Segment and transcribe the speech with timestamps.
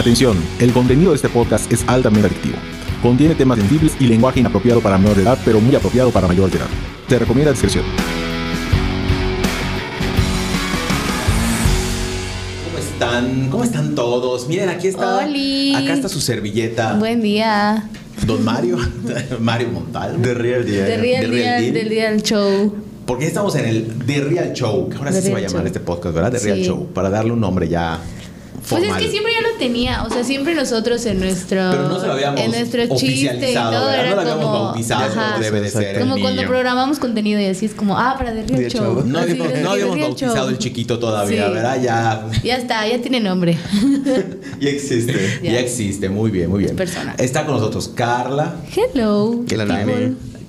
[0.00, 2.56] Atención, el contenido de este podcast es altamente adictivo.
[3.02, 6.50] Contiene temas sensibles y lenguaje inapropiado para menor de edad, pero muy apropiado para mayor
[6.50, 6.66] de edad.
[7.06, 7.84] Se recomienda discreción.
[12.64, 13.48] ¿Cómo están?
[13.50, 14.48] ¿Cómo están todos?
[14.48, 15.18] Miren, aquí está.
[15.18, 15.74] Oli.
[15.74, 16.94] Acá está su servilleta.
[16.94, 17.84] Buen día.
[18.26, 18.78] Don Mario.
[19.40, 20.20] Mario Montal.
[20.22, 20.84] De Real Día.
[20.84, 21.74] De Real The Real Deal.
[21.74, 22.74] del día del show.
[23.04, 24.88] Porque estamos en el The Real Show.
[24.88, 25.66] que Ahora sí The se va a Real llamar Show.
[25.66, 26.32] este podcast, ¿verdad?
[26.32, 26.64] The Real Sí.
[26.64, 26.86] Show.
[26.94, 27.98] Para darle un nombre ya
[28.68, 29.00] Pues formal.
[29.00, 32.06] es que siempre ya lo tenía, o sea, siempre nosotros en nuestro Pero no se
[32.06, 33.94] lo habíamos en nuestro chiste y todo ¿verdad?
[34.00, 35.94] era No lo habíamos como bautizado ajá, como debe de ser.
[35.96, 36.48] el como cuando niño.
[36.48, 39.02] programamos contenido y así es como, ah, para Real Show.
[39.06, 40.48] No, Así, no habíamos bautizado Show.
[40.50, 41.52] el chiquito todavía, Sí.
[41.54, 41.80] ¿verdad?
[41.82, 43.56] Ya, Ya está, ya tiene nombre.
[44.60, 45.40] Y existe.
[45.42, 45.52] ya.
[45.52, 45.60] Ya.
[45.60, 46.76] existe, muy bien, muy bien.
[46.76, 47.14] persona.
[47.18, 49.44] Está con nosotros Carla, Hello.
[49.48, 49.56] Que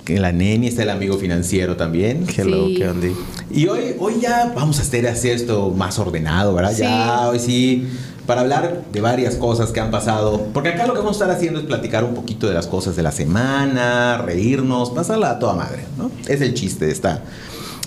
[0.06, 2.26] la neni, está el amigo financiero también.
[2.36, 2.74] Hello, Sí.
[2.76, 3.06] ¿qué onda?
[3.50, 6.72] Y hoy, hoy ya vamos a hacer, hacer esto más ordenado, ¿verdad?
[6.72, 6.82] Sí.
[6.82, 7.86] Ya, hoy sí,
[8.26, 10.46] para hablar de varias cosas que han pasado.
[10.52, 12.96] Porque acá lo que vamos a estar haciendo es platicar un poquito de las cosas
[12.96, 16.10] de la semana, reírnos, pasarla a toda madre, ¿no?
[16.28, 17.22] Es el chiste de, esta,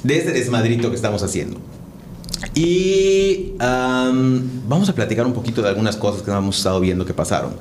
[0.03, 1.57] de este desmadrito que estamos haciendo.
[2.53, 7.13] Y am, vamos a platicar un poquito de algunas cosas que hemos estado viendo que
[7.13, 7.51] pasaron.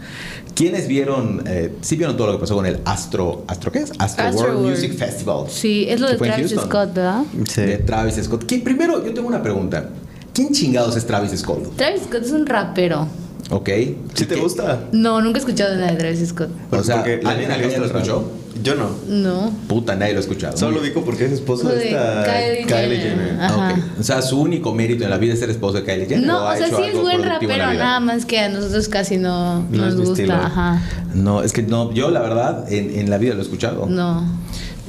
[0.54, 3.92] ¿Quiénes vieron, eh, sí vieron todo lo que pasó con el Astro, ¿Astro qué es?
[3.98, 4.70] Astro, Astro World World.
[4.70, 5.46] Music Festival.
[5.48, 6.50] Sí, es lo Que de Travis.
[6.52, 7.22] Scott, ¿verdad?
[7.48, 7.60] Sí.
[7.62, 8.44] De Travis Scott.
[8.46, 9.88] ¿Quién- primero, yo tengo una pregunta.
[10.32, 11.74] ¿Quién chingados es Travis Scott?
[11.76, 13.08] Travis Scott es un rapero.
[13.50, 13.68] ¿Ok?
[14.14, 14.40] ¿Sí te ¿Qué?
[14.40, 14.84] gusta?
[14.92, 16.50] No, nunca he escuchado nada de Travis Scott.
[16.70, 18.30] O sea, ¿alguien ya lo escuchó?
[18.62, 18.90] Yo no.
[19.08, 19.50] No.
[19.68, 20.56] Puta, nadie lo ha escuchado.
[20.56, 23.28] Solo digo porque es esposo de de esta Kylie Kylie Jenner.
[23.28, 23.38] Jenner.
[23.40, 23.76] Ah.
[23.98, 26.26] O sea, su único mérito en la vida es ser esposo de Kylie Jenner.
[26.26, 29.60] No, ha o sea, sí es buen rapero, nada más que a nosotros casi no,
[29.70, 30.22] No nos es mi gusta.
[30.22, 30.34] estilo.
[30.34, 30.82] Ajá.
[31.14, 33.86] No, es que no, yo la verdad en, en la vida lo he escuchado.
[33.86, 34.24] No.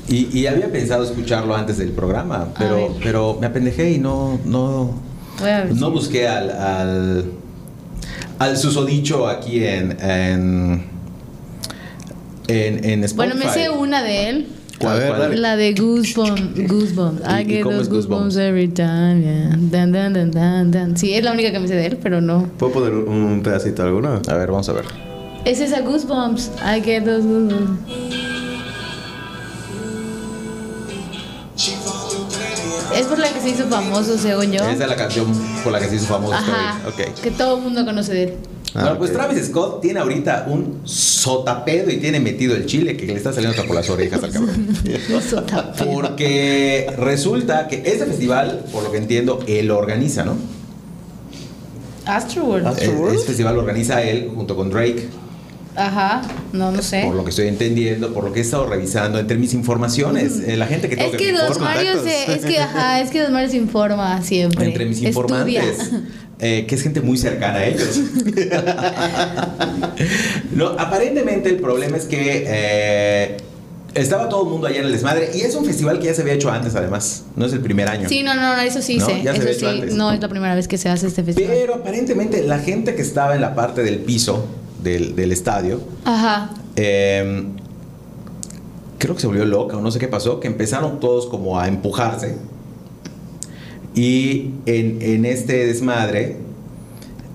[0.07, 4.91] Y, y había pensado escucharlo antes del programa, pero, pero me apendejé y no, no,
[5.39, 5.75] Voy a ver.
[5.75, 7.25] no busqué al, al,
[8.37, 10.85] al susodicho aquí en, en,
[12.47, 13.35] en, en Spotify.
[13.37, 14.47] Bueno, me sé una de él.
[14.79, 15.41] ¿Cuál, ver, cuál?
[15.41, 16.67] La de Goosebumps.
[16.67, 17.21] Goosebumps.
[17.21, 18.35] ¿Y- I get cómo those es Goosebumps?
[18.35, 19.21] goosebumps every time.
[19.21, 19.49] Yeah.
[19.57, 20.97] Dan, dan, dan, dan, dan.
[20.97, 22.49] Sí, es la única que me sé de él, pero no.
[22.57, 24.21] ¿Puedo poner un pedacito alguno?
[24.27, 24.83] A ver, vamos a ver.
[25.45, 26.51] Es esa Goosebumps.
[26.61, 27.79] I get those goosebumps.
[32.95, 34.61] Es por la que se hizo famoso, según yo.
[34.63, 35.27] Esa es la canción
[35.63, 36.33] por la que se hizo famoso.
[36.33, 36.77] Ajá.
[36.87, 37.09] este güey.
[37.09, 37.21] Ok.
[37.21, 38.33] Que todo el mundo conoce de él.
[38.75, 39.13] Ah, bueno, pues.
[39.13, 43.55] Travis Scott tiene ahorita un sotapedo y tiene metido el chile que le está saliendo
[43.55, 44.67] hasta por las orejas al cabrón.
[45.85, 50.35] Porque resulta que este festival, por lo que entiendo, él lo organiza, ¿no?
[52.05, 52.67] Astroworld.
[52.67, 53.15] Astro Eh, World?
[53.15, 55.07] Este festival lo organiza él junto con Drake.
[55.75, 56.21] Ajá.
[56.53, 57.03] No, no sé.
[57.05, 60.55] Por lo que estoy entendiendo, por lo que he estado revisando entre mis informaciones, eh,
[60.57, 63.21] la gente que tengo Es que, que informa, Mario se, es que ajá, es que
[63.21, 64.65] Dos Mario se informa siempre.
[64.65, 65.91] entre mis informantes,
[66.39, 67.99] eh, que es gente muy cercana a ellos.
[70.53, 73.37] no, aparentemente el problema es que eh,
[73.93, 76.21] estaba todo el mundo allá en el desmadre y es un festival que ya se
[76.21, 77.23] había hecho antes, además.
[77.35, 78.07] No es el primer año.
[78.09, 79.21] Sí, no, no, eso sí No, sé.
[79.23, 79.93] ya se Eso hecho sí, antes.
[79.95, 81.51] no es la primera vez que se hace este festival.
[81.53, 84.45] Pero aparentemente la gente que estaba en la parte del piso
[84.85, 86.51] del, del estadio, Ajá.
[86.77, 87.43] eh,
[88.97, 91.67] creo que se volvió loca o no sé qué pasó, que empezaron todos como a
[91.67, 92.37] empujarse.
[93.93, 96.37] Y en, en este desmadre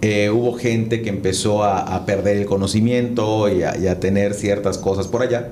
[0.02, 4.34] eh, hubo gente que empezó a, a perder el conocimiento y a, y a tener
[4.34, 5.50] ciertas cosas por allá.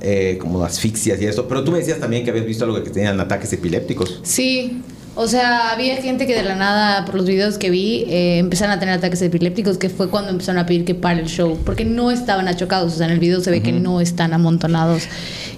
[0.00, 2.90] eh, como asfixias y eso, pero tú me decías también que habías visto algo que
[2.90, 4.20] tenían ataques epilépticos.
[4.22, 4.80] Sí.
[5.20, 8.76] O sea, había gente que de la nada, por los videos que vi, eh, empezaron
[8.76, 11.84] a tener ataques epilépticos, que fue cuando empezaron a pedir que pare el show, porque
[11.84, 12.94] no estaban achocados.
[12.94, 15.02] O sea, en el video se ve que no están amontonados.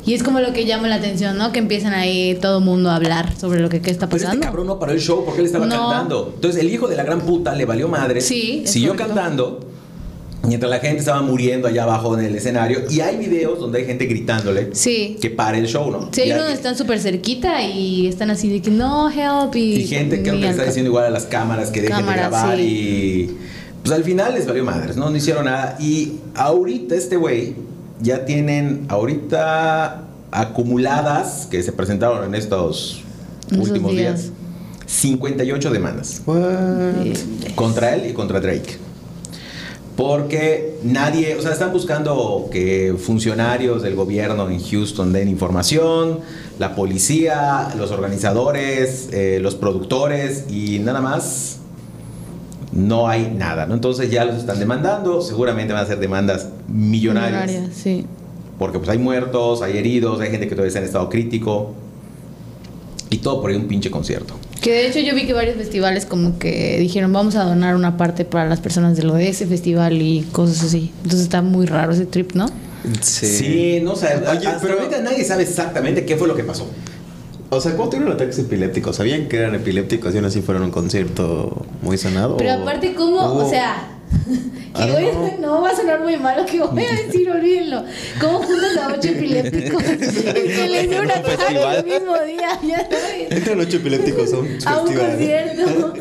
[0.06, 1.52] Y es como lo que llama la atención, ¿no?
[1.52, 4.26] Que empiezan ahí todo el mundo a hablar sobre lo que qué está Pero este
[4.28, 4.46] pasando.
[4.46, 5.76] cabrón no paró el show porque él estaba No.
[5.90, 6.32] cantando.
[6.36, 8.22] Entonces el hijo de la gran puta le valió madre.
[8.22, 9.14] Sí, Siguió correcto.
[9.14, 9.60] cantando.
[10.46, 12.80] Mientras la gente estaba muriendo allá abajo en el escenario.
[12.90, 15.18] Y hay videos donde hay gente gritándole Sí.
[15.20, 16.08] que pare el show, ¿no?
[16.12, 19.54] Sí, hay unos están súper cerquita y están así de que no, help.
[19.54, 22.24] Y, y gente creo que le está diciendo igual a las cámaras que dejen Cámaras,
[22.24, 22.56] de grabar.
[22.56, 22.62] sí.
[22.62, 23.36] Y
[23.82, 25.10] pues al final les valió madres, ¿no?
[25.10, 25.76] No hicieron nada.
[25.78, 27.54] Y ahorita este güey
[28.00, 33.02] ya tienen ahorita acumuladas que se presentaron en estos
[33.50, 34.22] esos últimos días.
[34.22, 34.32] días.
[34.86, 36.22] 58 demandas.
[36.26, 36.36] What?
[37.54, 38.78] Contra él y contra Drake.
[40.00, 46.20] Porque nadie, o sea, están buscando que funcionarios del gobierno en Houston den información,
[46.58, 51.58] la policía, los organizadores, eh, los productores y nada más.
[52.72, 53.74] No hay nada, ¿no?
[53.74, 57.46] Entonces ya los están demandando, seguramente van a ser demandas millonarias.
[57.46, 58.06] millonaria, sí.
[58.58, 61.74] Porque pues hay muertos, hay heridos, hay gente que todavía está en estado crítico.
[63.10, 64.32] Y todo por ahí un pinche concierto.
[64.60, 67.96] Que de hecho yo vi que varios festivales como que dijeron vamos a donar una
[67.96, 70.92] parte para las personas de lo de ese festival y cosas así.
[70.98, 72.46] Entonces está muy raro ese trip, ¿no?
[73.00, 76.44] Sí, no, o sea, Oye, hasta pero- ahorita nadie sabe exactamente qué fue lo que
[76.44, 76.66] pasó.
[77.52, 78.96] O sea, ¿cómo tuvieron ataques epilépticos?
[78.96, 82.36] ¿Sabían que eran epilépticos y aún así fueron a un concierto muy sonado?
[82.36, 83.88] Pero ¿O aparte cómo, hubo- o sea,
[84.74, 85.40] que I don't voy a- know.
[85.40, 87.84] no va a sonar muy mal lo que voy a decir, olvídenlo.
[88.20, 89.96] ¿Cómo juntas a ocho epilépticos y
[90.48, 91.76] que les dé un ataque festival.
[91.76, 92.58] el mismo día?
[92.66, 93.30] Ya sabes.
[93.30, 95.94] Entran ocho epilépticos un A un concierto.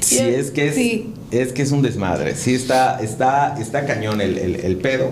[0.00, 1.12] Sí, es que es, sí.
[1.30, 2.34] es que es un desmadre.
[2.36, 5.10] Sí, está, está, está cañón el, el- el pedo.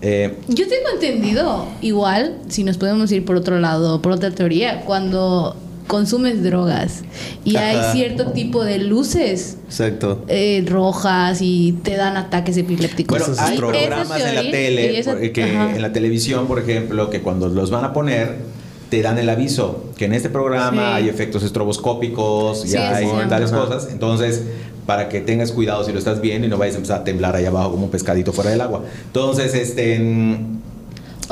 [0.00, 4.80] Eh, Yo tengo entendido, igual, si nos podemos ir por otro lado, por otra teoría,
[4.84, 5.56] cuando
[5.92, 7.02] consumes drogas
[7.44, 10.24] y hay cierto tipo de luces Exacto.
[10.26, 13.18] eh, rojas y te dan ataques epilépticos.
[13.18, 15.76] bueno, hay programas en la tele, y esa- que ajá.
[15.76, 18.38] en la televisión, por ejemplo, que cuando los van a poner,
[18.88, 21.02] te dan el aviso que en este programa Sí.
[21.04, 23.28] hay efectos estroboscópicos, Sí, ya hay sí, sí.
[23.28, 23.66] tales Ajá.
[23.66, 23.88] cosas.
[23.92, 24.42] Entonces,
[24.86, 27.36] para que tengas cuidado si lo estás viendo y no vayas a empezar a temblar
[27.36, 28.82] ahí abajo como un pescadito fuera del agua.
[29.08, 29.96] Entonces, este.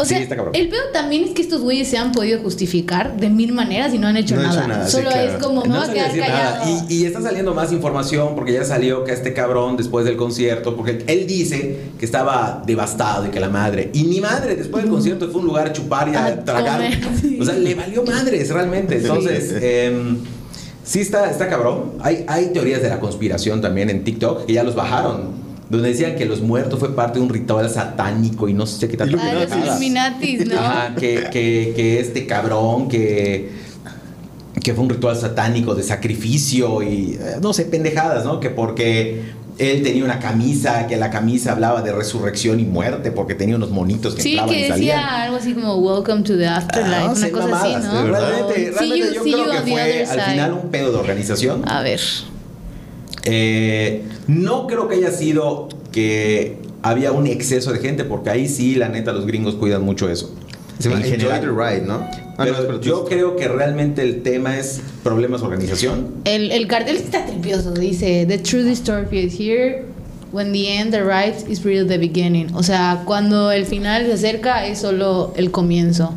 [0.01, 0.55] O sí, sea, está cabrón.
[0.55, 3.99] el pedo también es que estos güeyes se han podido justificar de mil maneras y
[3.99, 4.59] no han hecho No nada.
[4.61, 5.31] hecho nada, sí, Solo claro.
[5.33, 6.59] es como, me No voy a quedar decir nada.
[6.61, 6.85] callado.
[6.89, 10.77] Y, y está saliendo más información porque ya salió que este cabrón después del concierto,
[10.77, 13.91] porque él dice que estaba devastado y que la madre.
[13.93, 16.77] Y ni madre, después del concierto fue un lugar a chupar y a, A tragar.
[16.81, 17.39] comer, sí.
[17.41, 18.97] O sea, le valió madres realmente.
[18.97, 20.19] Entonces, em,
[20.85, 21.93] sí está, está cabrón.
[22.01, 25.40] Hay, hay teorías de la conspiración también en TikTok que ya los bajaron.
[25.71, 28.97] Donde decían que los muertos fue parte de un ritual satánico y no sé qué
[28.97, 29.15] tal.
[29.21, 30.59] Ah, los Illuminatis, ¿no?
[30.59, 33.53] Ajá, que, que, que este cabrón que,
[34.63, 38.41] que fue un ritual satánico de sacrificio y eh, no sé, pendejadas, ¿no?
[38.41, 43.35] Que porque él tenía una camisa, que la camisa hablaba de resurrección y muerte, porque
[43.37, 44.97] tenía unos monitos que Sí, entraban que y salían.
[44.99, 48.07] decía algo así como Welcome to the Afterlife, Ah, no una cosa mamadas, así, ¿no?
[48.07, 50.23] Realmente, "See realmente you- yo see creo que fue al side".
[50.33, 51.63] final un pedo de organización.
[51.69, 52.01] A ver.
[53.25, 58.75] Eh, no creo que haya sido que había un exceso de gente, porque ahí sí,
[58.75, 60.35] la neta, los gringos cuidan mucho eso.
[60.79, 61.41] Se En Enjoy general.
[61.43, 61.95] the Ride, ¿no?
[62.39, 66.15] Ah, Pero no, yo creo que realmente el tema es problemas de organización.
[66.25, 69.85] El, el cartel está tripioso, dice, The true dystopia is here,
[70.33, 72.55] when the end arrives is really the beginning.
[72.55, 76.15] O sea, cuando el final se acerca es solo el comienzo.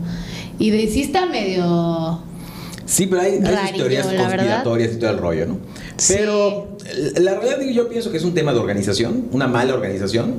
[0.60, 2.22] Y de sí está medio...
[2.86, 5.58] Sí, pero hay, hay teorías conspiratorias y todo el rollo, ¿no?
[5.98, 6.14] Sí.
[6.18, 6.73] Pero
[7.20, 10.36] la realidad yo pienso que es un tema de organización, una mala organización.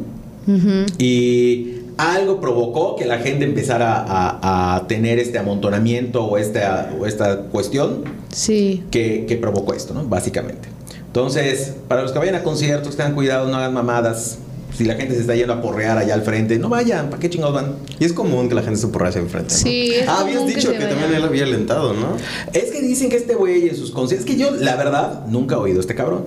[0.98, 7.06] Y algo provocó que la gente empezara a, a tener este amontonamiento o esta, o
[7.06, 8.82] esta cuestión Sí.
[8.90, 10.04] que, que provocó esto, ¿no?
[10.04, 10.68] Básicamente.
[11.06, 14.38] Entonces, para los que vayan a conciertos, tengan cuidado, no hagan mamadas.
[14.76, 17.30] Si la gente se está yendo a porrear allá al frente, no vayan, ¿para qué
[17.30, 17.76] chingados van?
[17.98, 19.60] Y es común que la gente se porra hacia enfrente, ¿no?
[19.60, 22.16] Sí, es Ah, habías que dicho que, también él había alentado, ¿no?
[22.52, 25.54] Es que dicen que este güey en sus conciertos, es que yo, la verdad, nunca
[25.54, 26.24] he oído a este cabrón.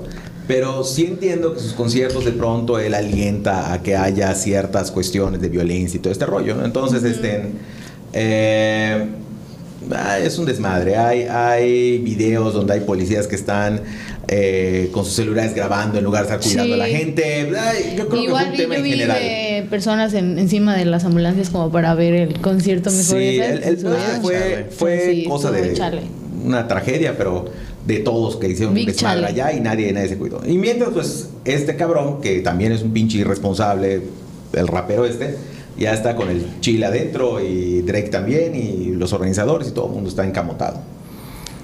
[0.47, 5.41] Pero sí entiendo que sus conciertos de pronto él alienta a que haya ciertas cuestiones
[5.41, 6.55] de violencia y todo este rollo.
[6.55, 6.63] ¿no?
[6.63, 7.49] Entonces, este.
[8.13, 9.07] eh,
[9.95, 10.97] ah, es un desmadre.
[10.97, 13.81] Hay, hay videos donde hay policías que están
[14.27, 17.51] eh, con sus celulares grabando en lugar de estar cuidando a la gente.
[17.57, 19.19] Ay, yo creo Igual que vi, fue un tema yo en vi general.
[19.19, 23.05] de personas en- encima de las ambulancias como para ver el concierto mejor.
[23.05, 24.21] Sí, el, el es subieron.
[24.21, 26.01] fue, fue Sí, cosa de chale.
[26.43, 27.45] una tragedia, pero
[27.85, 29.41] de todos que hicieron Big un desmadre chale.
[29.43, 30.41] allá y nadie, nadie se cuidó.
[30.45, 34.01] Y mientras, pues, este cabrón, que también es un pinche irresponsable,
[34.53, 35.37] el rapero este,
[35.77, 39.93] ya está con el chile adentro y Drake también y los organizadores y todo el
[39.93, 40.79] mundo está encamotado.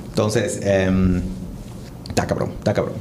[0.09, 1.21] Entonces, em,
[2.09, 2.95] está cabrón, está cabrón.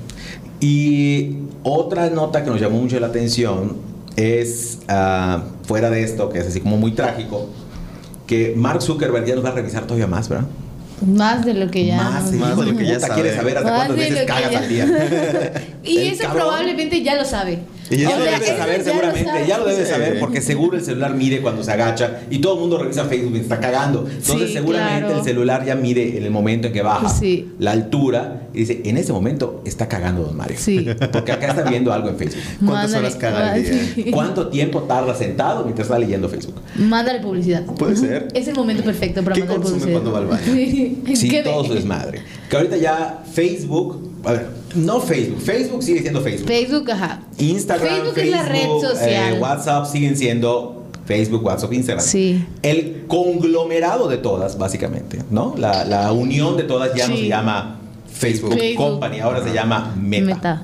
[0.60, 3.76] Y otra nota que nos llamó mucho la atención
[4.16, 7.48] es, ah, fuera de esto, que es así como muy trágico,
[8.26, 10.46] que Mark Zuckerberg ya nos va a revisar todavía más, ¿verdad?
[11.06, 11.96] Más de lo que ya.
[11.96, 13.14] más, más de lo que ya sabe.
[13.14, 14.86] quiere saber hasta cuántas veces cagas ya- al día.
[15.84, 16.42] Y El eso cabrón.
[16.44, 17.58] probablemente ya lo sabe.
[17.96, 19.90] Y Ya lo sea, debe de eso saber ya seguramente, ya lo debe de Sí.
[19.92, 23.36] saber porque seguro el celular mide cuando se agacha y todo el mundo revisa Facebook
[23.36, 24.06] y está cagando.
[24.10, 25.18] Entonces Sí, seguramente claro.
[25.18, 27.48] el celular ya mide en el momento en que baja Sí.
[27.58, 30.56] la altura y dice, en ese momento está cagando Don Mario.
[30.58, 30.86] Sí.
[31.12, 32.42] Porque acá está viendo algo en Facebook.
[32.64, 33.72] ¿Cuántas Mándale- horas caga al día?
[33.94, 34.04] Sí.
[34.10, 36.56] ¿Cuánto tiempo tarda sentado mientras está leyendo Facebook?
[36.76, 37.64] Mándale publicidad.
[37.64, 38.28] Puede ser.
[38.34, 40.00] Es el momento perfecto para ¿Qué mandar consume publicidad.
[40.02, 40.52] cuando va al baño?
[40.52, 42.22] Sí, Sí, ¿Qué todo su desmadre.
[42.48, 46.48] Que ahorita ya Facebook, a ver, no Facebook, Facebook sigue siendo Facebook.
[46.48, 47.20] Facebook, ajá.
[47.38, 49.34] Instagram, Facebook es la red Facebook, social.
[49.34, 52.04] eh, WhatsApp siguen siendo Facebook, WhatsApp, Instagram.
[52.04, 52.44] Sí.
[52.62, 55.54] El conglomerado de todas, básicamente, ¿no?
[55.58, 57.78] La, la unión de todas ya no se llama
[58.12, 58.84] Facebook, Facebook.
[58.90, 60.24] Company, ahora se llama Meta.
[60.26, 60.62] Meta.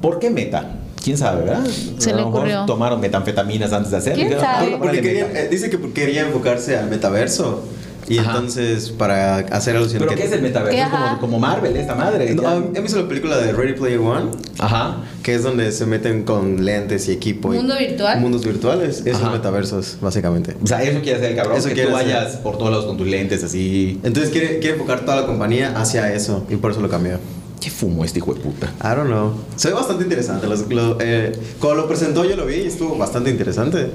[0.00, 0.74] ¿Por qué Meta?
[1.02, 1.64] ¿Quién sabe, verdad?
[1.98, 2.64] Se a le lo mejor ocurrió.
[2.66, 4.26] tomaron metanfetaminas antes de hacerlo.
[4.26, 4.78] ¿Quién sabe?
[4.92, 7.62] Eh, dice que quería enfocarse al metaverso.
[8.08, 8.30] Y Ajá.
[8.30, 10.74] entonces, para hacer alusión ¿Pero que- qué es el metaverso?
[10.76, 10.82] ¿Qué?
[10.82, 12.34] Es como, como Marvel, esta madre.
[12.34, 12.52] No, ya.
[12.52, 14.30] ¿Han visto la película de Ready Player One?
[14.58, 15.02] Ajá.
[15.22, 17.52] Que es donde se meten con lentes y equipo.
[17.52, 18.20] y- ¿Mundo virtual?
[18.20, 19.02] Mundos virtuales.
[19.04, 19.32] Esos Ajá.
[19.32, 20.56] metaversos, básicamente.
[20.62, 21.56] O sea, eso quiere hacer el cabrón.
[21.58, 21.92] Eso que tú hacer.
[21.92, 24.00] vayas por todos lados con tus lentes así.
[24.02, 26.46] Entonces quiere, quiere enfocar toda la compañía hacia eso.
[26.48, 27.18] Y por eso lo cambió.
[27.60, 28.72] ¿Qué fumo este hijo de puta?
[28.80, 29.32] I don't know.
[29.56, 30.46] Se ve bastante interesante.
[30.46, 33.90] Los- lo- eh, cuando lo presentó yo lo vi y estuvo bastante interesante.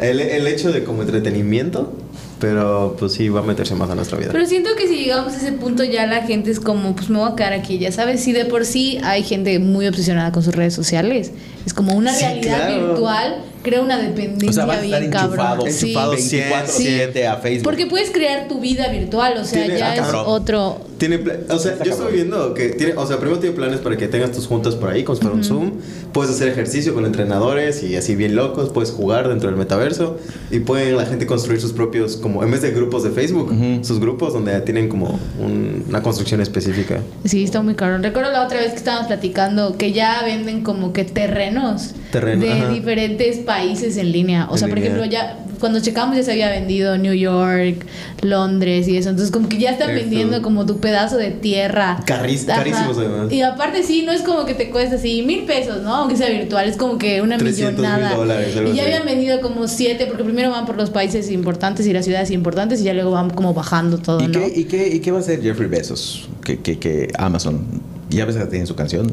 [0.00, 1.92] El, el hecho de como entretenimiento,
[2.38, 4.28] pero pues sí va a meterse más a nuestra vida.
[4.32, 7.18] Pero siento que si llegamos a ese punto ya la gente es como, pues me
[7.18, 10.42] voy a quedar aquí, ya sabes, si de por sí hay gente muy obsesionada con
[10.42, 11.32] sus redes sociales,
[11.64, 12.86] es como una Sí, realidad claro.
[12.88, 15.72] virtual, crea una dependencia O sea, vas a estar bien enchufado, cabrón.
[15.72, 15.86] Sí.
[15.92, 17.64] enchufado 24-7 a Facebook.
[17.64, 20.80] Porque puedes crear tu vida virtual, o sea, Tiene- ya ah, es otro...
[20.98, 24.08] Tiene o sea, yo estoy viendo que tiene, o sea, primero tiene planes para que
[24.08, 25.72] tengas tus juntas por ahí, como si fuera un Zoom.
[26.12, 30.18] Puedes hacer ejercicio con entrenadores y así bien locos, puedes jugar dentro del metaverso
[30.50, 34.00] y pueden la gente construir sus propios, como en vez de grupos de Facebook, sus
[34.00, 36.98] grupos donde tienen como un- una construcción específica.
[37.24, 37.98] Sí, está muy caro.
[37.98, 42.52] Recuerdo la otra vez que estábamos platicando que ya venden como que terrenos Terreno, de
[42.52, 42.68] ajá.
[42.70, 44.48] diferentes países en línea.
[44.50, 44.90] O En sea, por línea.
[44.92, 47.84] ejemplo, ya cuando checamos ya se había vendido New York,
[48.22, 49.10] Londres y eso.
[49.10, 50.00] Entonces como que ya están Eso.
[50.00, 51.98] vendiendo como tu pedazo de tierra.
[52.06, 53.32] Carris- carísimos, además.
[53.32, 55.94] Y aparte sí, no es como que te cuesta así mil pesos, ¿no?
[55.94, 58.14] Aunque sea virtual, es como que una 300 mil millonada.
[58.16, 61.92] dólares, y ya habían vendido como siete, porque primero van por los países importantes y
[61.92, 64.32] las ciudades importantes y ya luego van como bajando todo, ¿Y ¿no?
[64.40, 66.28] qué, y, qué, ¿Y qué va a hacer Jeffrey Bezos?
[66.44, 67.64] Que, que, que Amazon.
[68.10, 69.10] Ya ves que tiene su canción.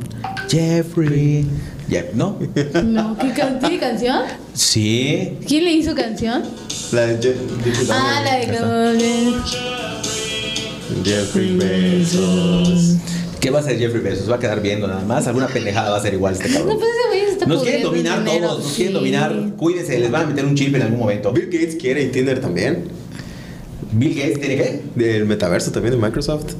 [0.49, 1.45] Jeffrey.
[1.89, 2.37] Ya, ¿No?
[2.83, 4.21] No, ¿qué can- ¿tiene canción?
[4.53, 5.37] Sí.
[5.47, 6.43] ¿Quién le hizo canción?
[6.91, 8.59] La de Je- Jeffrey Ah, la de.
[8.59, 9.33] Golden.
[11.03, 12.95] Jeffrey Bezos.
[13.39, 14.29] ¿Qué va a hacer Jeffrey Bezos?
[14.29, 15.27] ¿Va a quedar viendo nada más?
[15.27, 16.77] ¿Alguna pendejada va a ser igual este No, cabrón?
[16.79, 18.47] pues ese güey se está Nos quieren dominar dinero.
[18.47, 18.99] todos, nos quieren Sí.
[18.99, 19.35] dominar.
[19.57, 21.33] Cuídense, les van a meter un chip en algún momento.
[21.33, 22.85] Bill Gates quiere y Tinder también.
[23.91, 24.81] Bill Gates tiene qué?
[24.95, 26.53] Del metaverso también de Microsoft.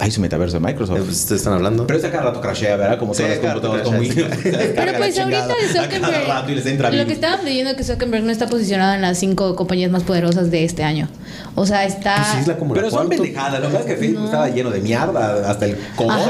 [0.00, 1.00] Hay su metaverso de Microsoft.
[1.04, 1.86] pues, te están hablando.
[1.86, 2.98] Pero esa cada rato crashea, ¿verdad?
[2.98, 3.98] Como Sí, todas las computadoras con.
[3.98, 4.30] Windows.
[4.42, 7.76] Pero pues ahorita de A cada rato y les entra Zuckerberg, lo que estábamos leyendo
[7.76, 11.08] que Zuckerberg no está posicionado en las cinco compañías más poderosas de este año.
[11.54, 12.16] O sea, está...
[12.16, 13.60] Pues sí, es la como la Pero son pendejadas.
[13.60, 14.24] Lo que pasa es que Facebook No.
[14.26, 16.20] estaba lleno de mierda hasta el cogote.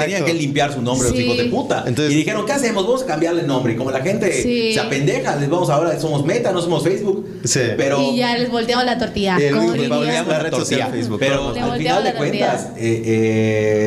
[0.00, 1.84] Tenían que limpiar su nombre los hijos de puta.
[1.86, 2.84] Entonces- y dijeron, ¿qué hacemos?
[2.86, 3.72] Vamos a cambiarle el nombre.
[3.74, 4.72] Y como la gente Sí.
[4.74, 7.26] se apendeja, les vamos ahora, somos Meta, no somos Facebook.
[7.44, 7.60] Sí.
[7.76, 9.36] Pero Y ya les volteamos la tortilla.
[9.52, 9.68] Como.
[9.68, 10.64] Pablo volteamos la la red tortilla.
[10.78, 13.02] social Facebook, Pero al final de cuentas, eh,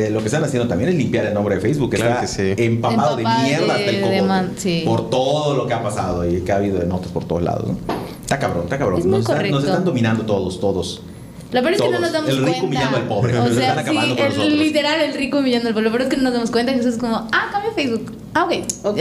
[0.06, 2.22] eh, lo que están haciendo también es limpiar el nombre de Facebook, que Claro está
[2.22, 2.62] que sí.
[2.62, 4.22] empapado Empapado de mierda de- hasta el cogote.
[4.22, 4.52] man-.
[4.84, 7.68] Por todo lo que ha pasado y que ha habido de notas por todos lados.
[7.68, 8.01] ¿no?
[8.32, 8.98] Está cabrón, está cabrón.
[9.00, 11.02] Es muy nos, están, nos están dominando todos, todos.
[11.50, 12.66] La verdad es que no nos damos El rico cuenta.
[12.66, 13.38] humillando al pobre.
[13.38, 14.48] O sea, están sí, el- nosotros.
[14.52, 15.84] literal el rico humillando al pobre.
[15.84, 18.10] Lo peor es que no nos damos cuenta que eso es como, ah, cambia Facebook.
[18.32, 18.52] Ah, ok.
[18.84, 18.98] Ok.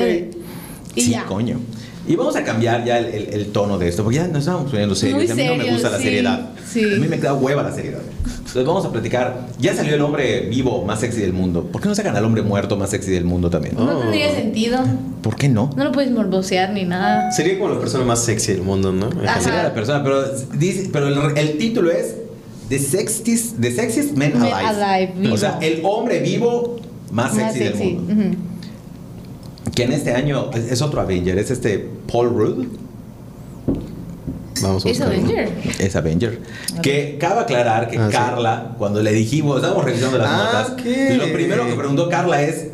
[0.96, 1.24] Y sí, ya.
[1.24, 1.62] coño.
[2.06, 4.70] Y vamos a cambiar ya el, el- el tono de esto, porque ya nos estamos
[4.70, 5.18] poniendo serios.
[5.24, 6.50] Muy a mí no me gusta la sí, seriedad.
[6.70, 6.84] sí.
[6.84, 8.02] A mí me da hueva la seriedad.
[8.52, 9.48] Entonces vamos a platicar.
[9.60, 11.64] Ya salió el hombre vivo más sexy del mundo.
[11.72, 13.76] ¿Por qué no sacan al hombre muerto más sexy del mundo también?
[13.78, 14.00] No Oh.
[14.02, 14.80] tendría sentido.
[15.22, 15.70] ¿Por qué no?
[15.78, 17.32] No lo puedes morbosear ni nada.
[17.32, 19.08] Sería como la persona más sexy del mundo, ¿no?
[19.26, 19.40] Ajá.
[19.40, 20.24] Sería la persona, pero,
[20.58, 22.16] dice, pero el, el título es
[22.68, 24.84] The Sexiest, The Sexiest Men Men Alive.
[24.84, 25.34] Alive, vivo.
[25.34, 26.76] O sea, el hombre vivo
[27.12, 28.38] más sexy, del mundo.
[29.74, 32.66] Que en este año es, es otro Avenger, es este Paul Rudd.
[34.62, 35.02] Vamos a ¿Es.
[35.02, 35.50] Avenger?
[35.80, 36.40] Es Avenger.
[36.82, 38.14] Que cabe aclarar que Ah, sí.
[38.16, 41.18] Carla, cuando le dijimos, estábamos revisando las Ah, notas, ok.
[41.18, 42.68] lo primero que preguntó Carla es: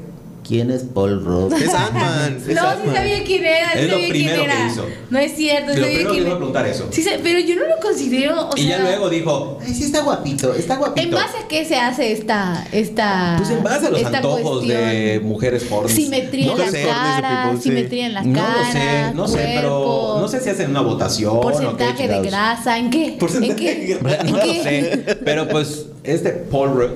[0.47, 1.53] ¿Quién es Paul Rudd?
[1.53, 2.37] Es Ant-Man.
[2.47, 2.95] No, sí Ant-Man.
[2.95, 3.71] sabía quién era.
[3.73, 4.85] sí Es lo sabía quién primero que hizo.
[5.09, 6.37] No es cierto, sí Lo sabía primero que quién iba a era.
[6.37, 6.87] preguntar eso.
[6.91, 8.49] Sí, pero yo no lo considero.
[8.49, 11.05] O y sea, ya luego dijo: Ay, sí, está guapito, está guapito.
[11.07, 12.65] ¿En base a qué se hace esta.
[12.71, 15.89] esta Pues en base a los antojos de mujeres porno.
[15.89, 16.83] Simetría no en sé.
[16.85, 17.69] cara, people, sí.
[17.69, 18.57] simetría en la No cara.
[18.57, 22.21] lo sé, no sé, pero no sé si hacen una votación o qué Porcentaje de
[22.21, 23.15] grasa, ¿en qué?
[23.19, 23.75] Porcentaje ¿En qué?
[23.75, 24.21] de grasa.
[24.21, 25.17] ¿En No lo sé.
[25.25, 26.91] Pero pues, este Paul Rudd,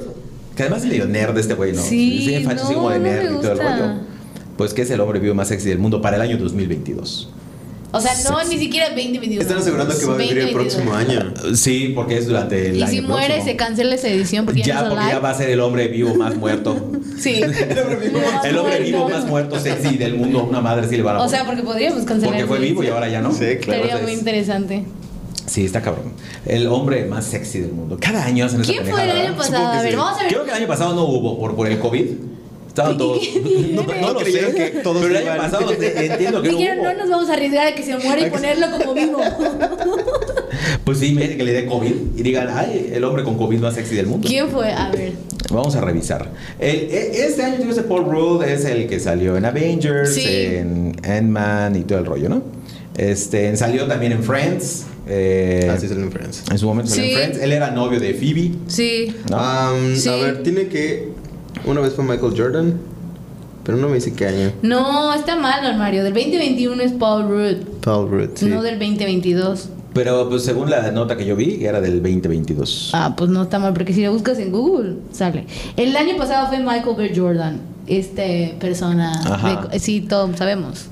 [0.55, 1.81] que además es medio nerd este güey, ¿no?
[1.81, 3.93] Sí, facha así no, como de no me nerd y todo el rollo.
[4.58, 7.29] Pues que es el hombre vivo más sexy del mundo para el año 2022.
[7.93, 9.41] O sea, no, ni siquiera 2021.
[9.41, 10.84] Están asegurando que va a vivir el 2022.
[10.86, 11.55] próximo año.
[11.55, 13.46] Sí, porque es durante el Y año si muere, próximo.
[13.46, 15.89] se cancela esa edición porque ya, Ya, no porque ya va a ser el hombre
[15.89, 16.91] vivo más muerto.
[17.22, 17.39] Sí.
[18.43, 20.43] el hombre vivo más muerto sexy del mundo.
[20.43, 22.88] Una madre sí le van a O sea, porque podríamos cancelar Porque fue vivo y
[22.88, 23.31] ahora ya no.
[23.31, 23.84] Sí, claro.
[23.84, 24.86] Entonces, muy interesante.
[25.45, 26.13] Sí, está cabrón.
[26.45, 27.98] El hombre más sexy del mundo.
[28.00, 29.67] Cada año hacen esa ¿Quién fue el año pasado?
[29.67, 29.98] A ver, sí.
[29.98, 30.31] vamos a ver.
[30.31, 32.05] Creo que el año pasado no hubo por, por el COVID.
[32.67, 33.19] Estaban todos.
[33.71, 34.53] No, no lo sé.
[34.53, 35.38] que todos pero el año iban.
[35.51, 36.86] pasado entiendo que no Dijeron, hubo.
[36.86, 39.19] no nos vamos a arriesgar a que se muera y ponerlo como vivo.
[40.83, 43.75] Pues sí, imagínate que le dé COVID y digan, ay, el hombre con COVID más
[43.75, 44.27] sexy del mundo.
[44.27, 44.71] ¿Quién fue?
[44.71, 45.13] A ver.
[45.51, 46.29] Vamos a revisar.
[46.60, 50.24] El- e- este año, ese Paul Rudd es el que salió en Avengers, Sí.
[50.27, 52.43] en Ant-Man y todo el rollo, ¿no?
[52.98, 54.86] Este, salió también en Friends.
[55.08, 56.43] Eh, Así es el Friends.
[56.51, 57.15] en su momento salió en Sí.
[57.15, 57.39] Friends.
[57.39, 58.51] Él era novio de Phoebe.
[58.67, 59.15] Sí.
[59.29, 59.38] ¿no?
[59.38, 60.10] Am, Sí.
[60.10, 61.10] A ver, tiene que.
[61.65, 62.74] Una vez fue Michael Jordan,
[63.63, 64.51] pero no me dice qué año.
[64.62, 66.03] No, está mal, don Mario.
[66.03, 68.46] Del 2021 es Paul Rudd, Paul Rudd, sí.
[68.46, 69.70] no del 2022.
[69.93, 72.91] Pero pues según la nota que yo vi, era del 2022.
[72.93, 75.46] Ah, pues no está mal, porque si lo buscas en Google, sale.
[75.75, 77.12] El año pasado fue Michael B.
[77.13, 79.12] Jordan, este persona.
[79.25, 79.67] Ajá.
[79.70, 80.86] de- sí, todos sabemos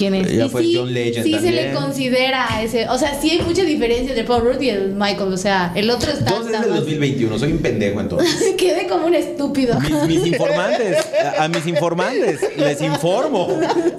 [0.00, 0.32] quién es.
[0.36, 2.88] Ya fue sí, John Legend sí se le considera ese.
[2.88, 5.32] O sea, sí hay mucha diferencia entre Paul Rudd y el Michael.
[5.32, 6.30] O sea, el otro está.
[6.30, 8.54] Entonces es del más- 2021, soy un pendejo entonces.
[8.58, 9.78] Quedé como un estúpido.
[9.80, 10.96] Mis, mis informantes,
[11.38, 13.48] a, a mis informantes, les informo.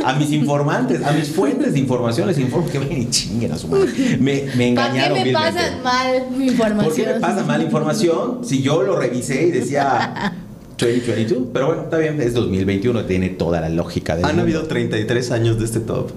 [0.04, 3.58] A mis informantes, a mis fuentes de información les informo que vayan y chinguen a
[3.58, 3.92] su madre.
[4.20, 6.86] Me, me ¿Para qué engañaron me pasan mal mi información?
[6.86, 10.34] ¿Por qué me pasa mala información si yo lo revisé y decía
[10.88, 11.44] 2022?
[11.54, 14.44] Pero bueno, está bien, es 2021, tiene toda la lógica del Han mundo.
[14.44, 16.12] habido 33 años de este top.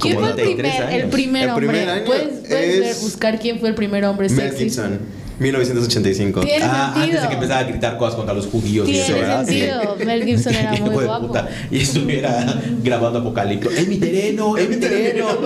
[0.00, 1.68] ¿Quién fue el 33 primer, el primer El hombre?
[1.68, 2.48] primer año ¿Puedes, puedes
[2.80, 4.64] ver- es buscar quién fue el primer hombre Mel sexy?
[4.64, 4.98] Gibson,
[5.38, 6.40] 1985.
[6.40, 7.04] Tiene Ah, sentido.
[7.04, 8.88] antes de que empezara a gritar cosas contra los judíos.
[8.88, 9.44] y Tiene eso, ¿verdad?
[9.46, 9.96] sentido.
[10.04, 11.26] Mel Gibson era muy de guapo.
[11.28, 11.48] puta.
[11.70, 13.70] Y estuviera grabando Apocalipto.
[13.70, 14.56] ¡Es mi terreno!
[14.56, 15.26] ¡Es mi terreno!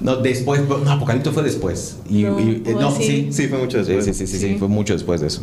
[0.00, 1.96] No, después, no, Apocalipto fue después.
[2.10, 3.04] Y, No, y- eh, ¿o no, sí?
[3.04, 4.04] sí, Sí, fue mucho sí, después.
[4.04, 4.56] sí, sí, sí, sí, Sí.
[4.58, 5.42] fue mucho después de eso.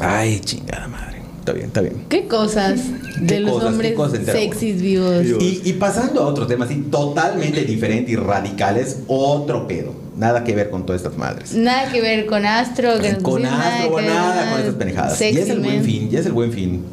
[0.00, 1.18] Ay, chingada madre.
[1.40, 2.04] Está bien, está bien.
[2.08, 2.80] ¿Qué cosas
[3.20, 5.24] de ¿Qué los cosas, hombres cosas sexys vivos?
[5.40, 9.94] Y, y pasando a otros temas así totalmente diferentes y radicales, otro pedo.
[10.16, 11.54] Nada que ver con todas estas madres.
[11.54, 15.18] Nada que ver con Astro, que Con Astro, que ver nada con estas pendejadas.
[15.18, 15.84] Ya es el buen man.
[15.84, 16.84] fin, ya es el buen fin.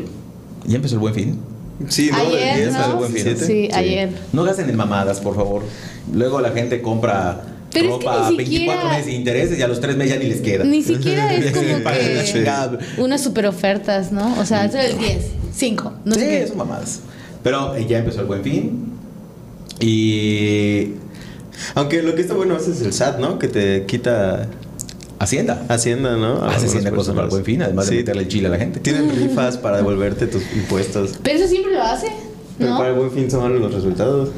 [0.66, 1.40] ¿Ya empezó el buen fin?
[1.90, 2.18] Sí, ¿no?
[2.18, 2.72] Ayer, El ¿no?
[2.72, 3.24] 10 al Buen fin.
[3.26, 3.46] 17.
[3.46, 4.10] Sí, ayer.
[4.32, 5.64] No gasten en mamadas, por favor.
[6.14, 7.42] Luego la gente compra
[7.76, 8.46] Pero es que ropa ni 24
[8.82, 10.64] siquiera- meses de intereses y a los 3 meses ya ni les queda.
[10.64, 14.40] Ni siquiera es como que unas super ofertas, ¿no?
[14.40, 15.18] O sea, eso es el 10,
[15.54, 16.48] 5, no sí, sé qué.
[16.48, 17.02] son mamadas.
[17.44, 18.86] Pero eh, ya empezó el buen fin.
[19.80, 20.94] Y.
[21.76, 23.40] Aunque lo que está bueno es el SAT, ¿no?
[23.40, 24.48] Que te quita
[25.20, 25.66] Hacienda.
[25.70, 26.44] Hacienda, ¿no?
[26.44, 28.52] A Hace Hacienda cosas para el buen fin, además de Sí, meterle el chile a
[28.52, 28.80] la gente.
[28.82, 31.12] Tienen rifas para devolverte tus impuestos.
[31.24, 32.08] Pero eso siempre lo hace,
[32.58, 32.78] Pero ¿no?
[32.78, 34.30] para el buen fin son los resultados.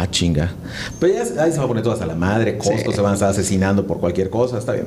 [0.00, 0.52] Ah, chinga.
[1.00, 2.92] Pero ya ahí se va a poner todas a la madre, costos Sí.
[2.94, 4.86] se van a estar asesinando por cualquier cosa, está bien.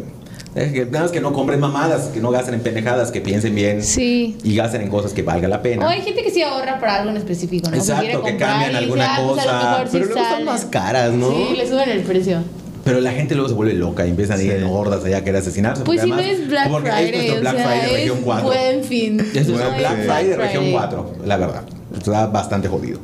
[0.56, 3.54] Es que, nada más que no compren mamadas, que no gasten en pendejadas, que piensen
[3.56, 4.38] bien Sí.
[4.44, 5.86] y gasten en cosas que valga la pena.
[5.86, 7.76] O hay gente que sí ahorra para algo en específico, ¿no?
[7.78, 9.84] Exacto, que comprar cambian alguna "Ah, pues cosa".
[9.86, 10.46] sí Pero luego están sale".
[10.46, 11.32] más caras, ¿no?
[11.32, 12.40] Sí, le suben el precio.
[12.84, 15.24] Pero la gente luego se vuelve loca y empiezan a ir en hordas allá a
[15.24, 15.84] querer asesinarse.
[15.84, 18.24] Pues si no es Black porque es Friday, nuestro o Black sea, Friday región es
[18.24, 18.48] 4.
[18.48, 19.20] buen fin.
[19.20, 20.72] Es nuestro No Black es Friday región Friday.
[20.72, 21.64] 4, la verdad.
[21.98, 23.00] Está bastante jodido.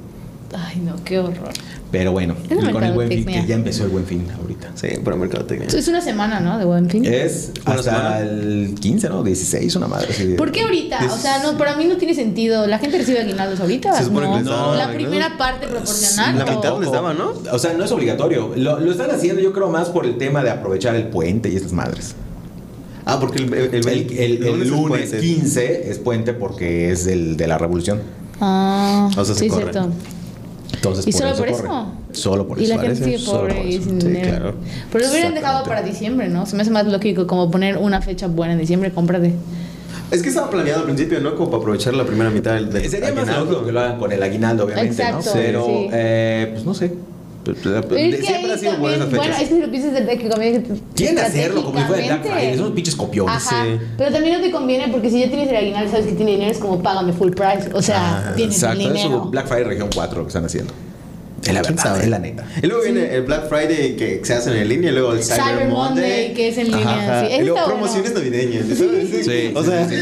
[0.57, 1.49] Ay, no, qué horror.
[1.89, 4.71] Pero bueno, y con el buen fin, que ya empezó el buen fin ahorita.
[4.75, 5.67] Sí, para mercadotecnia.
[5.69, 6.57] Es una semana, ¿no?
[6.59, 7.05] De buen fin.
[7.05, 9.23] Es hasta el 15, ¿no?
[9.23, 10.35] 16, una madre.
[10.37, 10.99] ¿Por qué ahorita?
[11.09, 12.67] O sea, no, para mí no tiene sentido.
[12.67, 13.93] ¿La gente recibe aguinaldos ahorita?
[13.97, 14.33] Se supone no.
[14.33, 16.37] que les daban La primera parte proporcional.
[16.37, 17.31] La o- mitad les daban, ¿no?
[17.53, 18.51] O sea, no es obligatorio.
[18.57, 21.55] Lo, lo están haciendo, yo creo, más por el tema de aprovechar el puente y
[21.55, 22.15] estas madres.
[23.05, 25.19] Ah, porque el, el, El, el- el es lunes puente.
[25.21, 28.01] 15 es puente porque es el de la revolución.
[28.41, 29.71] Ah, O sea, se sí, corre.
[29.71, 29.89] cierto.
[30.89, 31.67] Entonces, ¿Y por solo eso por corre.
[32.11, 32.21] eso?
[32.21, 32.73] Solo por Y eso.
[32.75, 33.03] la gente parece.
[33.05, 34.29] sigue Solo por pobre y sin Sí, dinero.
[34.29, 34.53] claro.
[34.91, 36.45] Pero lo hubieran dejado para diciembre, ¿no?
[36.45, 39.33] Se me hace más lógico como poner una fecha buena en diciembre, cómprate.
[40.09, 41.35] Es que estaba planeado al principio, ¿no?
[41.35, 43.45] Como para aprovechar la primera mitad del, del Sería más aguinaldo.
[43.45, 45.33] lógico que lo hagan con el aguinaldo, obviamente, Exacto, ¿no?
[45.33, 45.89] Pero, sí.
[45.91, 46.93] eh, pues no sé.
[47.53, 49.37] Que siempre ha sido buena también, fechas.
[49.37, 50.63] bueno, es que si lo piensas desde que conviene
[50.95, 52.57] Quieren hacerlo como si fuera el Black Friday.
[52.57, 53.35] Son pinches copiones.
[53.35, 53.79] Ajá, Sí.
[53.97, 56.51] pero también no te conviene porque si ya tienes el aguinaldo, sabes que tiene dinero,
[56.51, 57.69] es como págame full price.
[57.73, 59.23] O sea, Ah, tienes exacto, el dinero.
[59.23, 60.73] su Black Friday región 4 lo que están haciendo.
[61.45, 62.03] Es la ¿Quién verdad, sabe?
[62.03, 62.45] es la neta.
[62.61, 65.41] Y luego viene el Black Friday que se hace en línea, y luego el Cyber,
[65.43, 67.33] Cyber Monday, Monday, que es en línea, Ajá, sí.
[67.35, 68.29] Y luego promociones bueno.
[68.29, 68.77] navideñas.
[68.77, 69.09] ¿sabes?
[69.25, 69.95] Sí, o sí, sea, sí,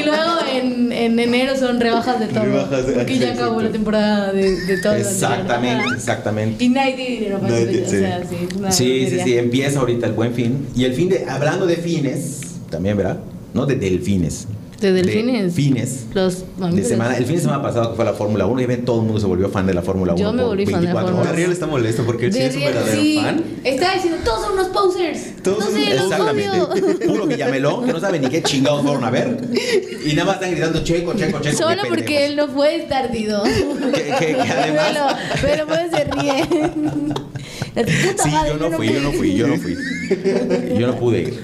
[0.00, 2.44] Y luego en, en enero son rebajas de todo.
[2.44, 3.62] Rebajas de- porque ya sí, acabó exacto.
[3.62, 4.94] la temporada de, de todo.
[4.94, 6.64] Exactamente, exactamente.
[6.64, 7.68] Y nadie tiene dinero para eso.
[7.70, 8.36] tiene- O sea, sí.
[8.70, 10.66] Sí, sí, sí, empieza ahorita el buen fin.
[10.74, 13.18] Y el fin de, hablando de fines, también, ¿verdad?
[13.52, 14.46] No de delfines.
[14.80, 15.54] De delfines.
[15.54, 16.04] fines.
[16.12, 18.84] Los De semana, el fin de semana pasado que fue la Fórmula 1, y ven
[18.84, 20.20] todo el mundo se volvió fan de la Fórmula 1.
[20.22, 21.32] Yo me volví fan de la 24 Fórmula horas.
[21.32, 23.18] Derriel está molesto porque él sí es un verdadero sí.
[23.22, 23.42] fan.
[23.64, 25.42] Estaba diciendo, todos son unos posers.
[25.42, 27.06] Todos no son- sé, Exactamente.
[27.06, 29.38] Puro Villamelón, que no sabe ni qué chingados fueron a ver.
[30.04, 31.56] Y nada más están gritando checo, checo, checo.
[31.56, 32.22] Solo porque pendejos.
[32.30, 33.42] él no fue tardido.
[33.44, 36.44] Que- que- que además- Pero, pero pues se ríe.
[37.84, 39.76] Puta Sí, madre, yo no fui, yo no fui, yo no fui.
[40.78, 41.42] Yo no pude ir.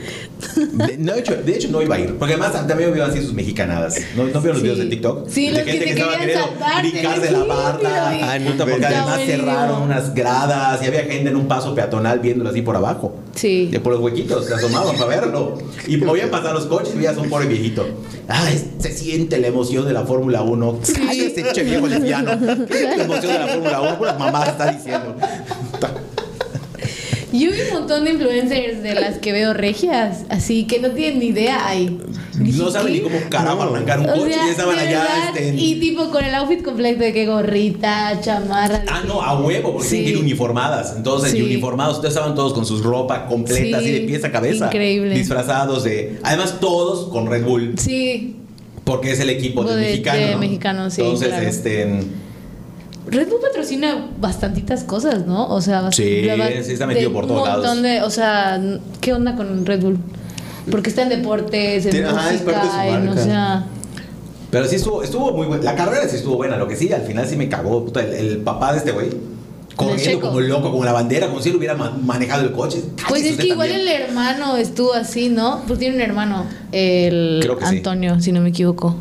[0.72, 2.16] De, no, de, hecho, de hecho, no iba a ir.
[2.18, 3.96] Porque además también vio así sus mexicanadas.
[4.16, 4.62] ¿No, ¿no vieron los Sí.
[4.62, 5.28] videos de TikTok?
[5.28, 6.48] Sí, de los que gente te que, estaba queriendo
[6.80, 8.08] brincar de la barda.
[8.32, 12.18] Ay, puta, porque Está además cerraron unas gradas y había gente en un paso peatonal
[12.18, 13.14] viéndolo así por abajo.
[13.34, 13.68] Sí.
[13.70, 15.58] De por los huequitos, se asomaban para verlo.
[15.86, 17.86] Y podían pasar los coches y veías un pobre viejito.
[18.28, 20.80] Ay, se siente la emoción de la Fórmula 1.
[21.08, 22.66] Ay, ese che viejo lesbiano.
[22.66, 23.98] ¿Qué es la emoción de la Fórmula 1?
[23.98, 25.14] Puras mamadas está diciendo.
[27.32, 31.18] Yo vi un montón de influencers de las que veo regias, así que no tienen
[31.20, 31.66] ni idea.
[31.66, 31.98] Ay,
[32.38, 34.98] No saben ni cómo carajo arrancar un O coche sea, y estaban de allá.
[35.00, 38.82] verdad, este, en- Y tipo con el outfit completo de que gorrita, chamarra.
[38.88, 39.96] Ah, no, a huevo, porque Sí.
[39.96, 40.94] tienen que ir uniformadas.
[40.96, 44.66] Entonces, y uniformados, estaban todos con sus ropa completa, Sí, así de pies a cabeza.
[44.66, 45.14] increíble.
[45.14, 46.18] Disfrazados de.
[46.22, 48.36] Además, todos con Red Bull, Sí,
[48.84, 50.18] porque es el equipo del De- mexicano.
[50.20, 50.38] de ¿no?
[50.38, 51.46] mexicano, sí, Entonces, claro.
[51.48, 52.00] este.
[53.06, 55.48] Red Bull patrocina bastantitas cosas, ¿no?
[55.48, 56.24] O sea, Sí,
[56.64, 57.82] sí está metido por todos lados.
[57.82, 58.60] de, o sea,
[59.00, 59.98] ¿qué onda con Red Bull?
[60.70, 63.66] Porque está en deportes, en Tiene- ajá, es música, parte de su en, o sea,
[64.50, 65.64] Pero sí estuvo, estuvo muy buena.
[65.64, 66.56] La carrera sí estuvo buena.
[66.56, 67.84] Lo que sí, al final sí me cagó.
[67.84, 69.08] puta, el, el papá de este güey.
[69.74, 72.82] Corriendo como loco, como la bandera, como si él hubiera ma- manejado el coche.
[73.08, 73.88] pues es que igual también.
[73.88, 75.62] el hermano estuvo así, ¿no?
[75.66, 77.76] Pues tiene un hermano, el sí.
[77.78, 78.94] Antonio, si no me equivoco.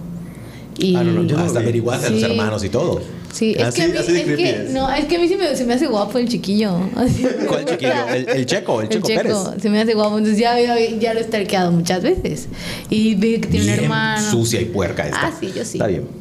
[0.78, 3.02] Y Ah, no, no, yo no Hasta averiguaste a los hermanos y todo.
[3.34, 4.70] Sí, es Así- que a mí, así de es creepy que, es.
[4.72, 6.76] no, es que a mí sí me, se me hace guapo el chiquillo.
[6.96, 8.08] Así ¿Cuál chiquillo?
[8.14, 9.34] El, el Checo, el Checo, Pérez.
[9.62, 10.18] se me hace guapo.
[10.18, 12.48] Entonces ya, ya, ya lo he stalkeado muchas veces.
[12.90, 14.30] Y vi que tiene un Bien hermano.
[14.32, 15.28] Sucia y puerca esta.
[15.28, 15.78] Ah, sí, yo sí.
[15.78, 16.21] Está bien.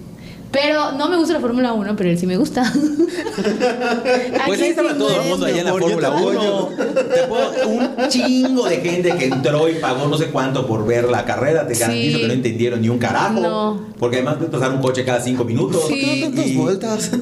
[0.53, 2.65] Pero no me gusta la Fórmula 1, pero él sí me gusta.
[4.47, 6.69] Pues ahí estaba sí todo el mundo allá en la Fórmula te 1.
[7.15, 11.09] Te puedo- un chingo de gente que entró y pagó no sé cuánto por ver
[11.09, 11.67] la carrera.
[11.67, 11.81] Te Sí.
[11.81, 13.41] garantizo que no entendieron ni un carajo.
[13.41, 13.81] No.
[13.99, 15.85] Porque además puedes pasar un coche cada cinco minutos.
[15.89, 16.21] Sí.
[16.23, 17.11] tantas Y- vueltas?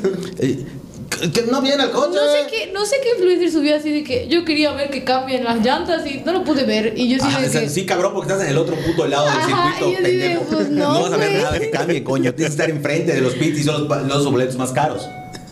[1.32, 2.14] Que- no viene el coche.
[2.16, 5.04] No sé qué, no sé qué influencer subió así de que yo quería ver que
[5.04, 6.94] cambien las llantas y no lo pude ver.
[6.96, 7.68] Y yo sí Ah, de o sea, que.
[7.68, 11.16] sí, cabrón, porque estás en el otro puto lado del circuito, pues, no, vas a
[11.16, 12.34] ver nada que cambie, coño.
[12.34, 15.06] Tienes que estar enfrente de los pits y son los, los boletos más caros.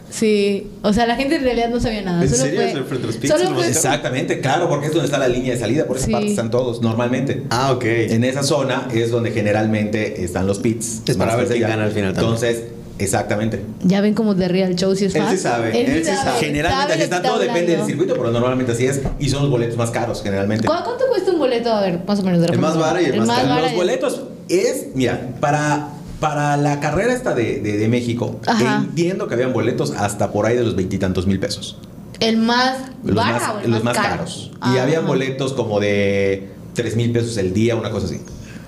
[0.08, 2.22] Sí, o sea, la gente en realidad no sabía nada.
[2.22, 2.60] ¿En solo serio?
[2.60, 3.28] fue, ¿Es enfrente de los pits?
[3.32, 3.72] solo ¿Es lo más fue-?
[3.72, 6.12] Exactamente, claro, porque es donde está la línea de salida, por esa Sí.
[6.12, 7.42] parte están todos, normalmente.
[7.50, 7.84] Ah, ok.
[7.84, 11.02] En esa zona es donde generalmente están los pits.
[11.06, 11.68] Es para ver quién allá.
[11.68, 12.34] gana al final también.
[12.34, 12.62] Entonces,
[12.98, 13.62] exactamente.
[13.82, 15.36] Ya ven como de Real Show si es Él fan.
[15.36, 16.38] sí sabe, él sí sabe.
[16.40, 19.00] Generalmente así está, todo depende del circuito, pero normalmente así es.
[19.18, 20.66] Y son los boletos más caros, generalmente.
[20.66, 21.72] ¿Cu- ¿Cuánto cuesta un boleto?
[21.72, 23.60] A ver, más o menos de El más vara y el más caro.
[23.62, 25.88] Los boletos es, mira, para,
[26.20, 28.82] para la carrera esta de, de, de México, Ajá.
[28.86, 31.78] entiendo que habían boletos hasta por ahí de los veintitantos mil pesos.
[32.20, 34.16] El más Los vara más, o el los más, más caro?
[34.18, 34.50] caros.
[34.54, 38.20] Y Ah, habían boletos como de tres mil pesos el día, una cosa así.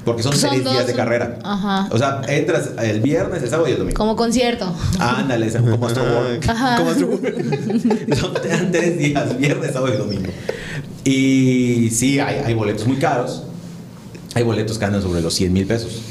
[0.09, 1.39] Porque son, Son seis días dos, de carrera.
[1.43, 1.89] ajá.
[1.91, 3.97] O sea, entras el viernes, el sábado y el domingo.
[3.97, 4.75] Como concierto.
[4.99, 6.45] Ándale, como Astro World.
[6.51, 6.77] Ajá.
[6.79, 7.19] ¿Cómo estuvo?
[8.17, 8.33] Son
[8.73, 10.31] tres días, viernes, sábado y domingo.
[11.05, 13.45] Y sí, hay, hay boletos muy caros.
[14.35, 16.03] Hay boletos que andan sobre los 100 mil pesos.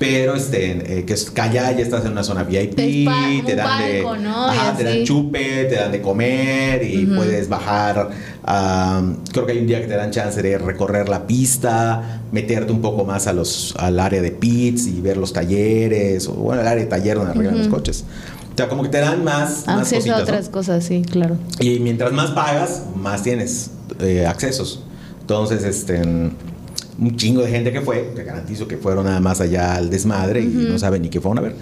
[0.00, 3.82] Pero este, eh, que es allá ya estás en una zona VIP, como te dan
[3.86, 4.46] de, palco, ¿no?
[4.46, 7.16] ajá, te dan chupe, te dan de comer y Ujú.
[7.16, 8.08] puedes bajar.
[8.44, 12.72] am, creo que hay un día que te dan chance de recorrer la pista, meterte
[12.72, 16.62] un poco más a los, al área de pits y ver los talleres, o bueno,
[16.62, 17.76] el área de taller donde arreglan los Ujú.
[17.76, 18.04] coches.
[18.54, 20.22] O sea, como que te dan más, más Acceso cositas, a ¿no?
[20.24, 21.36] otras cosas, sí, claro.
[21.60, 24.82] Y mientras más pagas, más tienes eh, accesos.
[25.20, 26.00] Entonces, este,
[27.00, 30.42] un chingo de gente que fue, te garantizo que fueron nada más allá al desmadre
[30.42, 31.54] y no saben ni qué fueron a ver.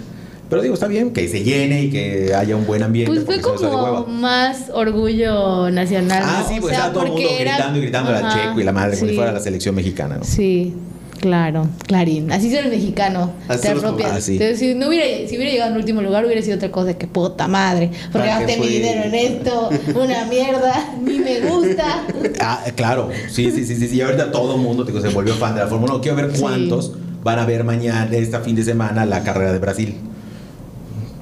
[0.49, 3.11] Pero digo, está bien que se llene y que haya un buen ambiente.
[3.13, 6.23] Pues fue como más orgullo nacional.
[6.25, 6.49] Ah, ¿no?
[6.49, 8.63] sí, O pues sea, estaba todo el mundo era- gritando y gritando la Checo y
[8.63, 10.23] la madre, como si fuera la selección mexicana, ¿no?
[10.23, 10.73] Sí,
[11.19, 12.31] claro, Clarín.
[12.31, 13.33] Así es el mexicano.
[13.47, 14.11] Así te son los apropias.
[14.11, 14.33] ah, sí.
[14.33, 17.07] Entonces, si, no hubiera, si hubiera llegado en último lugar, hubiera sido otra cosa que
[17.07, 17.91] puta madre.
[18.11, 22.05] Porque ¿Para qué gasté mi dinero en esto, una mierda, ni me gusta.
[22.41, 23.95] Ah, claro, sí, sí, sí, sí, sí.
[23.97, 26.01] Y ahorita todo el mundo digo, se volvió fan de la Fórmula 1.
[26.01, 26.41] Quiero ver Sí.
[26.41, 29.95] cuántos van a ver mañana, este fin de semana, la carrera de Brasil.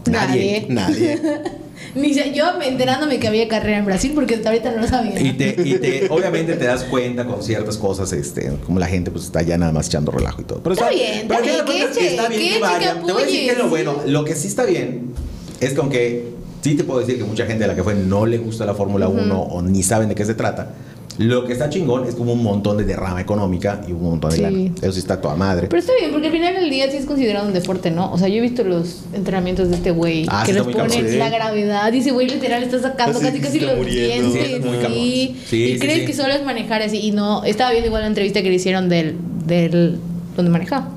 [0.09, 0.65] Nadie.
[0.69, 1.19] Nadie.
[1.95, 5.19] Ni se- yo enterándome que había carrera en Brasil porque hasta ahorita no lo sabía.
[5.19, 9.11] Y te, y te, obviamente te das cuenta con ciertas cosas, este, como la gente
[9.11, 10.61] pues está ya nada más echando relajo y todo.
[10.61, 13.05] Pero Está bien, pero está bien, que está bien que vayan.
[13.05, 13.95] Te voy a decir que es lo bueno.
[14.05, 15.13] Lo que sí está bien
[15.59, 16.25] es que aunque
[16.61, 18.73] sí te puedo decir que mucha gente de la que fue no le gusta la
[18.73, 20.73] Fórmula 1 o ni saben de qué se trata.
[21.17, 24.35] Lo que está chingón es como un montón de derrama económica y un montón de
[24.37, 24.41] Sí.
[24.43, 24.57] lana.
[24.81, 25.67] Eso sí está toda madre.
[25.67, 28.11] Pero está bien, porque al final del día sí es considerado un deporte, ¿no?
[28.13, 30.87] O sea, yo he visto los entrenamientos de este güey Ah, que sí, les cabrón.
[30.89, 31.17] ponen Sí.
[31.17, 31.91] la gravedad.
[31.91, 34.31] Dice, güey, literal, está sacando casi casi los muriendo.
[34.31, 34.61] dientes.
[34.87, 35.35] Sí, sí.
[35.47, 36.05] Sí, y sí, crees sí.
[36.05, 36.99] que solo es manejar así.
[36.99, 39.97] Y no, estaba viendo igual la entrevista que le hicieron del, del
[40.35, 40.89] donde maneja.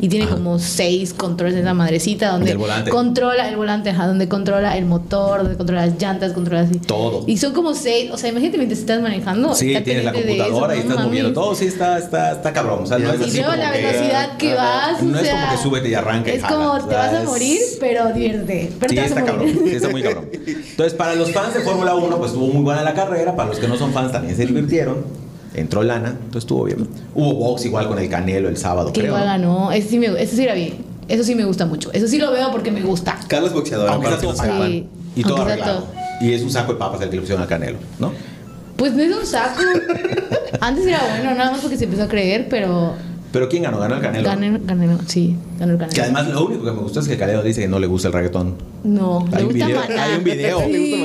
[0.00, 0.34] Y tiene Ajá.
[0.36, 2.90] como seis controles en esa madrecita donde volante.
[2.90, 6.78] controla el volante, ajá, donde controla el motor, donde controla las llantas, controla así.
[6.78, 7.24] Todo.
[7.26, 9.54] Y son como seis, o sea, imagínate mientras estás manejando.
[9.56, 11.54] Sí, tienes la de eso, computadora y estás moviendo todo.
[11.54, 12.84] Sí, está, está, está cabrón.
[12.84, 14.62] O sea, no Y es así luego como la que- velocidad que Ajá.
[14.92, 16.94] vas, No o es sea, como que súbete y arranca y Es jala, como te
[16.94, 18.72] vas a es- morir, pero divierte.
[18.78, 19.46] Pero Sí, te vas está a cabrón.
[19.54, 19.62] morir.
[19.68, 20.28] Sí, está muy cabrón.
[20.46, 23.34] Entonces, para los fans de Fórmula 1, pues estuvo muy buena la carrera.
[23.34, 25.27] Para los que no son fans, también se divirtieron.
[25.60, 26.86] Entró lana, entonces estuvo bien.
[27.14, 29.12] Hubo box igual con el Canelo el sábado, Que creo.
[29.12, 29.72] igual ganó.
[29.72, 30.74] Eso sí, me, eso sí era bien.
[31.08, 31.90] Eso sí me gusta mucho.
[31.92, 33.18] Eso sí lo veo porque me gusta.
[33.28, 33.88] Carlos boxeador.
[33.88, 34.66] Aunque para todo que pagado.
[34.66, 34.86] Sí.
[35.16, 35.86] Y todo Aunque arreglado.
[36.20, 38.12] Y es un saco de papas el que le pusieron al Canelo, ¿no?
[38.76, 39.60] Pues no es un saco.
[40.60, 42.94] Antes era bueno, nada más porque se empezó a creer, pero.
[43.32, 43.78] Pero ¿quién ganó?
[43.78, 44.24] Ganó el Canelo.
[44.28, 46.02] Gané, gané, sí, ganó el Que Canelo.
[46.04, 48.08] además lo único que me gustó es que el Canelo dice que no le gusta
[48.08, 48.54] el reggaetón.
[48.84, 50.02] No, Hay le un gusta video, Maná.
[50.04, 50.58] hay un video.
[50.60, 50.64] Sí.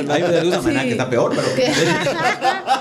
[0.10, 0.86] Hay un video de Maná Sí.
[0.88, 1.48] que está peor, pero.
[1.56, 1.72] ¿Qué?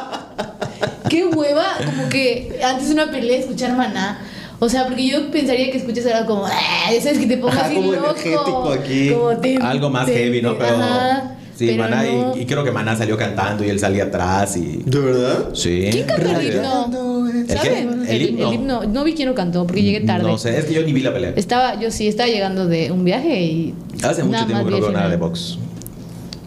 [1.13, 4.19] Qué hueva, como que antes de una pelea escuchar maná.
[4.61, 7.67] O sea, porque yo pensaría que escuchas algo como, "Ah", sabes que te pongas Ajá,
[7.67, 8.07] así como loco.
[8.11, 9.11] energético aquí.
[9.11, 10.57] como te- Algo más te- heavy, ¿no?
[10.57, 10.77] Pero.
[10.77, 12.09] ajá, sí, pero Maná.
[12.09, 12.37] y- no.
[12.39, 14.83] Y, creo que Maná salió cantando y él salía atrás y.
[14.87, 15.49] ¿De verdad?
[15.53, 15.89] Sí.
[15.91, 17.29] ¿Quién cantó el himno?
[17.29, 17.55] ¿El qué?
[17.57, 18.05] ¿Saben?
[18.09, 18.53] El himno.
[18.55, 18.83] himno.
[18.85, 20.23] No vi quién lo cantó porque llegué tarde.
[20.31, 21.35] No sé, es que yo ni vi la pelea.
[21.37, 23.75] Estaba, yo sí, estaba llegando de un viaje y.
[24.03, 25.59] Hace mucho tiempo que no el veo nada de box.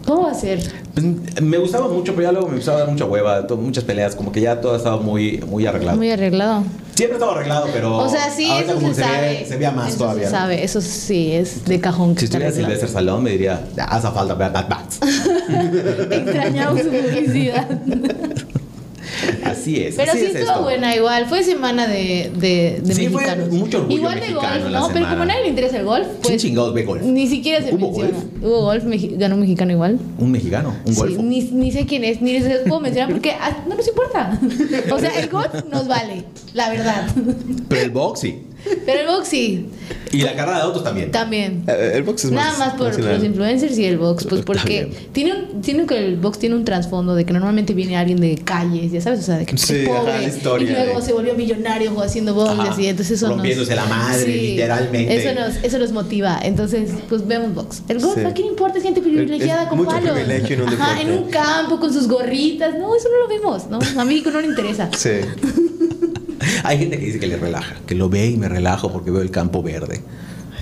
[0.06, 0.60] ¿Cómo va a ser?
[0.96, 4.16] Pues, me gustaba mucho, pero ya luego me empezaba a dar mucha hueva, muchas peleas,
[4.16, 5.98] como que ya todo estaba muy, muy arreglado.
[5.98, 6.62] Muy arreglado.
[6.94, 7.98] Siempre estaba arreglado, pero.
[7.98, 9.20] O sea, sí, eso se sabe.
[9.40, 10.24] Ve, se veía más eso todavía.
[10.24, 12.50] Se sabe, eso sí es de cajón que Si estuviera.
[12.50, 15.00] Silvestre Salón, me diría, "Ya, hace falta ver Bad Bats.
[16.10, 17.68] Extrañamos su publicidad.
[19.52, 19.94] Así es.
[19.96, 20.62] Pero así sí es estuvo esto.
[20.62, 21.26] buena igual.
[21.26, 23.50] Fue semana de, de, de Sí, fue mexicanos.
[23.50, 24.88] mucho orgullo igual de mexicano golf, ¿no?
[24.88, 25.22] Pero como semana.
[25.22, 27.02] a nadie le interesa el golf, ¿Quién pues chingados ve golf?
[27.02, 28.10] ni siquiera se ¿Hubo menciona.
[28.10, 28.24] golf?
[28.42, 28.84] Hubo golf,
[29.18, 29.98] ganó un mexicano igual.
[30.18, 31.22] Un mexicano, un Sí, golfo.
[31.22, 34.38] ni, ni sé quién es, ni les puedo mencionar porque ah, no nos importa.
[34.92, 37.06] O sea, el golf nos vale, la verdad.
[37.68, 38.42] Pero el box sí.
[38.84, 39.66] Pero el box sí,
[40.10, 41.12] Y la carrera de autos también.
[41.12, 41.62] también.
[41.68, 42.58] Eh, El box es Nada más.
[42.58, 43.14] más por nacional.
[43.14, 46.64] los influencers y el box, pues porque tiene un, tiene que el box tiene un
[46.64, 49.84] trasfondo de que normalmente viene alguien de calles, ya sabes, o sea, de que Sí,
[49.86, 53.28] ajá, pobre la historia y luego se volvió millonario haciendo box y Ajá, entonces eso
[53.28, 55.16] rompiéndose nos, la madre, literalmente.
[55.16, 57.82] Eso nos, eso nos motiva, entonces pues vemos box.
[57.88, 58.24] El golf.
[58.24, 58.80] ¿a quién importa?
[58.80, 60.10] Gente privilegiada Es con mucho palos.
[60.12, 61.02] privilegio en un Ajá, deporte.
[61.02, 63.78] en un campo con sus gorritas, no, eso no lo vemos, ¿no?
[64.00, 64.88] A México no le interesa.
[64.96, 65.10] Sí.
[66.64, 69.22] Hay gente que dice que le relaja, que lo ve y me relajo porque veo
[69.22, 70.00] el campo verde.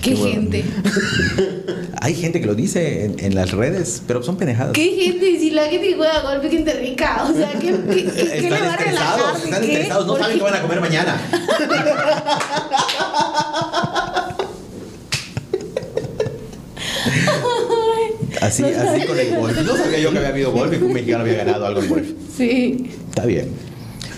[0.02, 0.64] Qué gente.
[2.04, 4.74] Hay gente que lo dice en, en las redes, pero son pendejadas.
[4.74, 5.38] ¿Qué gente?
[5.40, 7.24] Si la gente juega golf es gente rica.
[7.26, 9.20] O sea, ¿qué, qué, qué, qué le va a relajar?
[9.20, 9.72] estresados, ¿De están qué?
[9.72, 10.44] estresados, no ¿Por saben qué?
[10.44, 11.18] van a comer mañana.
[18.40, 19.62] Así, No así con el golf.
[19.62, 21.88] No sabía yo que había habido golf y que un mexicano había ganado algo en
[21.88, 22.06] golf.
[22.36, 22.90] Sí.
[23.08, 23.48] Está bien.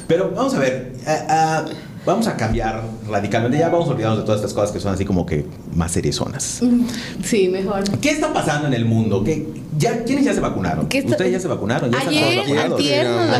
[0.08, 1.64] Pero vamos a ver, ah, ah,
[2.06, 3.58] vamos a cambiar radicalmente.
[3.58, 6.60] Ya vamos a olvidarnos de todas estas cosas que son así como que más seriezonas.
[7.24, 7.82] Sí, mejor.
[8.00, 9.24] ¿Qué está pasando en el mundo?
[9.24, 10.86] ¿Qué, ya, ¿Quiénes ya se vacunaron?
[10.88, 11.90] ¿Qué está- ¿Ustedes ya se vacunaron?
[11.90, 12.72] ¿Ya están Ayer, todos vacunados?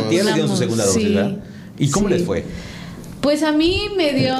[0.03, 1.13] antier nos dieron su segunda dosis, sí.
[1.13, 1.37] ¿verdad?
[1.79, 2.13] ¿Y cómo Sí.
[2.15, 2.43] les fue?
[3.21, 4.35] Pues a mí me dio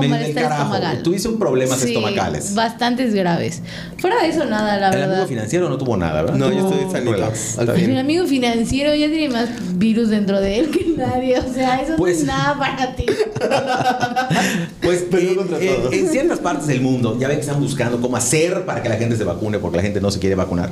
[0.00, 1.02] Me malestar estomacal.
[1.02, 2.54] Tuviste un problemas Sí, estomacales.
[2.54, 3.62] Bastantes graves.
[3.98, 5.12] Fuera de eso, nada, la El verdad.
[5.14, 6.36] amigo financiero no tuvo nada, ¿verdad?
[6.36, 7.72] No, yo estoy sanito.
[7.74, 7.96] Fin.
[7.96, 11.38] amigo financiero ya tiene más virus dentro de él que nadie.
[11.38, 13.06] O sea, eso Pues- no es nada para ti.
[14.82, 15.92] Pues Pero en, contra en- todos.
[15.94, 18.96] en ciertas partes del mundo ya ven que están buscando cómo hacer para que la
[18.96, 20.70] gente se vacune porque la gente no se quiere vacunar.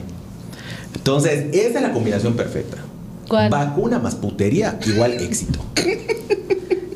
[0.95, 2.77] Entonces, esta es la combinación perfecta.
[3.29, 3.51] ¿Cuál?
[3.51, 5.59] Vacuna más putería igual éxito.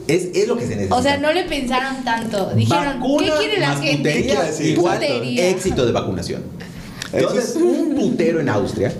[0.08, 0.96] es, es lo que se necesita.
[0.96, 2.50] O sea, no le pensaron tanto.
[2.54, 4.10] Dijeron, Vacuna ¿qué quiere la más gente?
[4.10, 5.48] putería Sí, igual Putería.
[5.50, 6.42] éxito de vacunación.
[7.12, 8.92] Entonces, es- un putero en Austria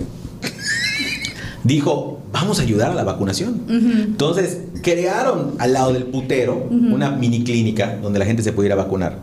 [1.63, 3.61] dijo, vamos a ayudar a la vacunación.
[3.69, 9.17] Entonces, crearon al lado del putero una mini clínica donde la gente se pudiera vacunar.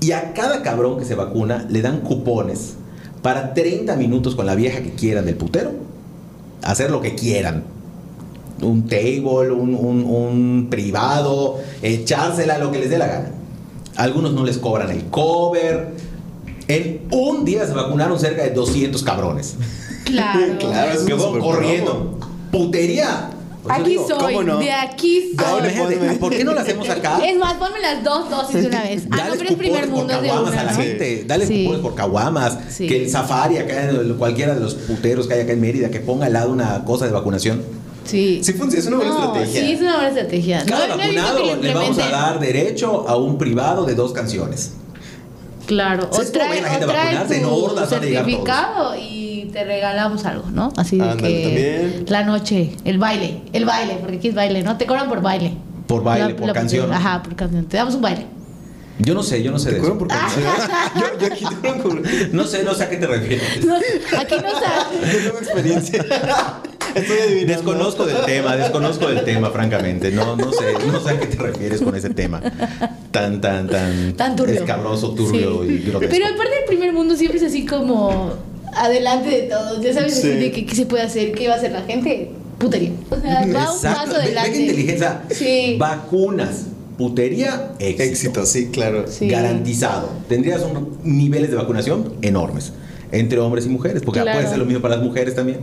[0.00, 2.74] Y a cada cabrón que se vacuna le dan cupones
[3.22, 5.72] para 30 minutos con la vieja que quieran del putero.
[6.62, 7.64] Hacer lo que quieran.
[8.62, 13.30] Un table, un, un- un privado, echársela, lo que les dé la gana.
[13.96, 15.94] Algunos no les cobran el cover.
[16.68, 19.56] En un día se vacunaron cerca de 200 cabrones.
[20.04, 20.40] Claro.
[20.58, 22.18] Claro, que súper corriendo.
[22.52, 23.30] Putería.
[23.62, 24.18] Por Aquí digo, soy.
[24.34, 24.58] ¿cómo no?
[24.58, 26.16] De aquí soy.
[26.18, 27.20] ¿Por qué no lo hacemos acá?
[27.26, 29.02] Es más, ponme las dos dosis de una vez.
[29.04, 30.60] Ah, no, Dales pero es primer mundo de caguamas una.
[30.60, 30.78] a la ¿no?
[30.78, 31.24] gente.
[31.26, 31.62] Dale Sí.
[31.64, 32.58] cupones por caguamas.
[32.70, 32.86] Sí.
[32.86, 36.26] Que el safari acá, cualquiera de los puteros que hay acá en Mérida, que ponga
[36.26, 37.62] al lado una cosa de vacunación.
[38.04, 38.40] Sí.
[38.42, 39.60] Sí, funciona, es una buena No, estrategia.
[39.60, 40.64] Sí, es una buena estrategia.
[40.66, 44.72] Cada no, vacunado le vamos a dar derecho a un privado de dos canciones.
[45.66, 46.08] Claro.
[46.10, 50.72] ¿Sabes O trae, la gente o trae tu hordas certificado y te regalamos algo, ¿no?
[50.76, 52.04] Así de Ándale, que también.
[52.08, 54.76] la noche, el baile, el baile, porque aquí es baile, ¿no?
[54.76, 55.52] Te cobran por baile.
[55.86, 56.92] Por baile, por canción.
[56.92, 57.66] Ajá, por canción.
[57.66, 58.26] Te damos un baile.
[58.98, 59.96] Yo no sé, yo no sé de ¿Te eso.
[59.98, 60.14] por qué?
[61.00, 62.00] yo, yo aquí tengo,
[62.32, 63.64] No sé, no sé a qué te refieres.
[63.64, 64.88] No, aquí no está.
[65.12, 66.04] yo tengo experiencia.
[66.94, 67.52] Estoy adivinando.
[67.54, 70.10] Desconozco del tema, desconozco del tema, francamente.
[70.10, 72.40] No, no sé, no sé a qué te refieres con ese tema.
[73.10, 74.54] Tan, tan, tan, Tan turbio.
[74.54, 75.70] escabroso, turbio Sí.
[75.72, 76.10] y grotesco.
[76.14, 78.32] Pero aparte del primer mundo siempre es así como
[78.74, 79.80] adelante de todos.
[79.82, 80.28] Ya sabes Sí.
[80.28, 82.30] de que qué se puede hacer, qué va a hacer la gente.
[82.58, 82.90] Putería.
[83.10, 84.52] O sea, va un paso Ve- ve adelante.
[84.52, 85.22] qué inteligencia.
[85.30, 85.76] Sí.
[85.78, 86.66] Vacunas,
[86.98, 88.02] putería, éxito.
[88.02, 89.06] Éxito, sí, claro.
[89.08, 89.28] Sí.
[89.28, 90.10] Garantizado.
[90.28, 92.72] Tendrías un, niveles de vacunación enormes
[93.12, 94.36] entre hombres y mujeres, porque Claro.
[94.38, 95.60] puede ser lo mismo para las mujeres también.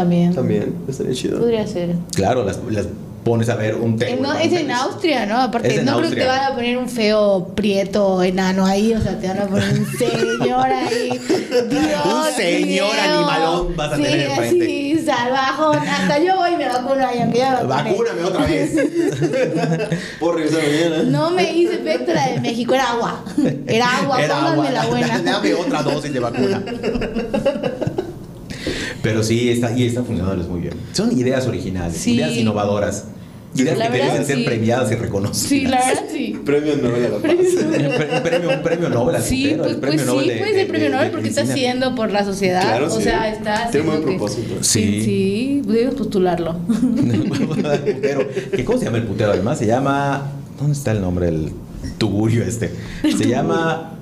[0.00, 0.34] También.
[0.34, 1.38] También, estaría chido.
[1.38, 1.94] Podría ser.
[2.14, 2.86] Claro, las, las
[3.24, 4.34] pones a ver un Eh, tema.
[4.34, 5.36] no, es en Austria, ¿no?
[5.40, 6.26] Aparte, no creo que te Austria.
[6.26, 9.86] van a poner un feo prieto enano ahí, o sea, te van a poner un
[9.98, 11.08] señor ahí.
[11.10, 13.02] Dios Un señor mío.
[13.02, 14.64] animalón vas a sí, tener enfrente.
[14.66, 15.78] Sí, salvajón.
[15.78, 17.66] Hasta yo voy y me vacuno ahí, aunque ya me.
[17.66, 18.70] Vacúname otra vez.
[20.20, 21.02] Puedo regresar mañana.
[21.10, 23.24] No me hice efecto la de México, era agua.
[23.66, 24.70] Era agua, Era agua.
[24.70, 25.18] la buena.
[25.24, 26.62] Dame otra dosis de vacuna.
[29.08, 30.74] Pero sí, está, y están funcionándoles muy bien.
[30.92, 32.14] Son ideas originales, Sí.
[32.14, 33.04] ideas innovadoras.
[33.54, 34.44] Ideas La que verdad, merecen ser sí.
[34.44, 35.48] premiadas y reconocidas.
[35.48, 36.38] Sí, la verdad sí.
[36.44, 37.32] Premio Nobel a la Paz.
[37.32, 40.06] Un pre- un premio, un premio Nobel al Sí, putero, pues, el pues premio sí,
[40.10, 42.60] Nobel de- puede de- ser premio de- Nobel de porque está haciendo por la sociedad.
[42.60, 43.02] Claro, o sí.
[43.02, 44.54] sea, está Tiene un buen que- propósito.
[44.60, 44.80] Sí.
[44.82, 46.56] Sí, sí, debes postularlo.
[46.68, 48.20] el putero.
[48.54, 49.58] ¿Qué, ¿Cómo se llama el putero además?
[49.58, 50.32] Se llama.
[50.58, 51.52] ¿Dónde está el nombre del
[51.96, 52.72] tugurio este?
[53.16, 53.94] Se llama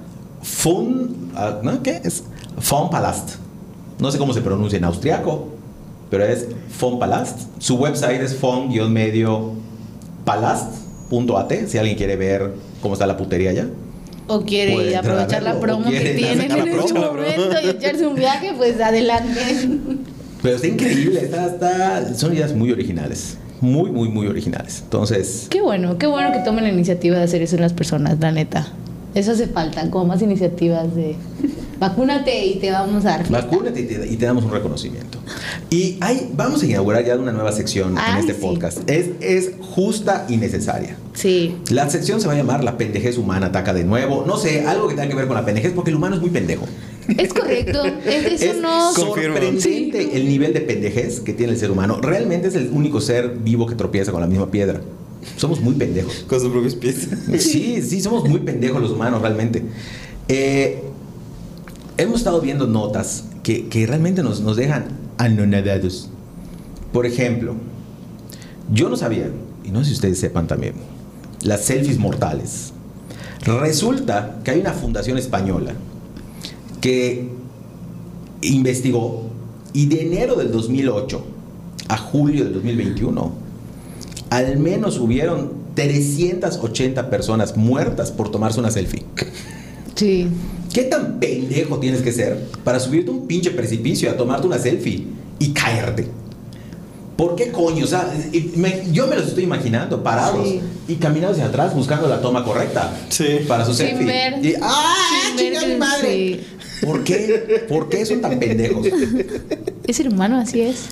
[0.42, 1.30] Fun.
[1.36, 1.80] ah, ¿No?
[1.82, 2.00] ¿Qué?
[2.02, 2.24] Es
[2.58, 3.36] Fon Palast.
[3.98, 5.48] No sé cómo se pronuncia en austriaco,
[6.10, 7.40] pero es Fon Palast.
[7.58, 9.52] Su website es fon-medio
[10.24, 11.52] palast.at.
[11.66, 12.52] Si alguien quiere ver
[12.82, 13.68] cómo está la putería allá.
[14.26, 18.52] O quiere aprovechar la verlo, promo que tienen en este momento y echarse un viaje,
[18.56, 19.68] pues adelante.
[20.42, 23.36] Pero está increíble, está, está- son ideas muy originales.
[23.60, 24.80] Muy, muy, muy originales.
[24.82, 28.18] Entonces, Qué bueno, qué bueno que tomen la iniciativa de hacer eso en las personas,
[28.20, 28.68] la neta.
[29.14, 31.14] Eso hace falta, como más iniciativas de
[31.78, 33.26] vacúnate y te vamos a dar.
[33.26, 33.46] fiesta.
[33.46, 35.18] Vacúnate y te, y te damos un reconocimiento.
[35.70, 38.40] Y hay, vamos a inaugurar ya una nueva sección en Ay, este sí.
[38.40, 38.88] podcast.
[38.90, 40.96] Es, es justa y necesaria.
[41.14, 41.56] Sí.
[41.70, 44.24] La sección se va a llamar La pendejez humana ataca de nuevo.
[44.26, 46.30] No sé, algo que tenga que ver con la pendejez, porque el humano es muy
[46.30, 46.64] pendejo.
[47.16, 47.84] Es correcto.
[47.84, 48.92] Es, eso es no.
[48.92, 49.92] Sorprendente Sí.
[50.12, 51.98] el nivel de pendejez que tiene el ser humano.
[52.00, 54.80] Realmente es el único ser vivo que tropieza con la misma piedra.
[55.36, 56.24] Somos muy pendejos.
[56.28, 57.08] Con sus propios pies.
[57.38, 59.62] Sí, sí, somos muy pendejos los humanos, realmente.
[60.28, 60.82] Eh,
[61.96, 64.86] hemos estado viendo notas que, que realmente nos, nos dejan
[65.18, 66.10] anonadados.
[66.92, 67.54] Por ejemplo,
[68.72, 69.30] yo no sabía,
[69.64, 70.74] y no sé si ustedes sepan también,
[71.42, 72.72] las selfies mortales.
[73.44, 75.74] Resulta que hay una fundación española
[76.80, 77.28] que
[78.40, 79.30] investigó
[79.72, 81.26] y de enero del 2008
[81.88, 83.43] a julio del 2021
[84.36, 89.04] al menos hubieron 380 personas muertas por tomarse una selfie.
[89.94, 90.26] Sí.
[90.72, 94.58] ¿Qué tan pendejo tienes que ser para subirte a un pinche precipicio a tomarte una
[94.58, 95.06] selfie
[95.38, 96.08] y caerte?
[97.16, 97.84] ¿Por qué coño?
[97.84, 98.12] O sea,
[98.56, 100.60] me- yo me los estoy imaginando parados Sí.
[100.88, 103.38] y caminando hacia atrás buscando la toma correcta Sí.
[103.46, 104.06] para su Sin selfie.
[104.06, 104.94] ver- Y, ¡Ah,
[105.36, 106.08] chinga mi madre!
[106.08, 106.40] sí.
[106.84, 107.64] ¿Por qué?
[107.68, 108.84] ¿Por qué son tan pendejos?
[109.86, 110.86] Es ser humano, así es.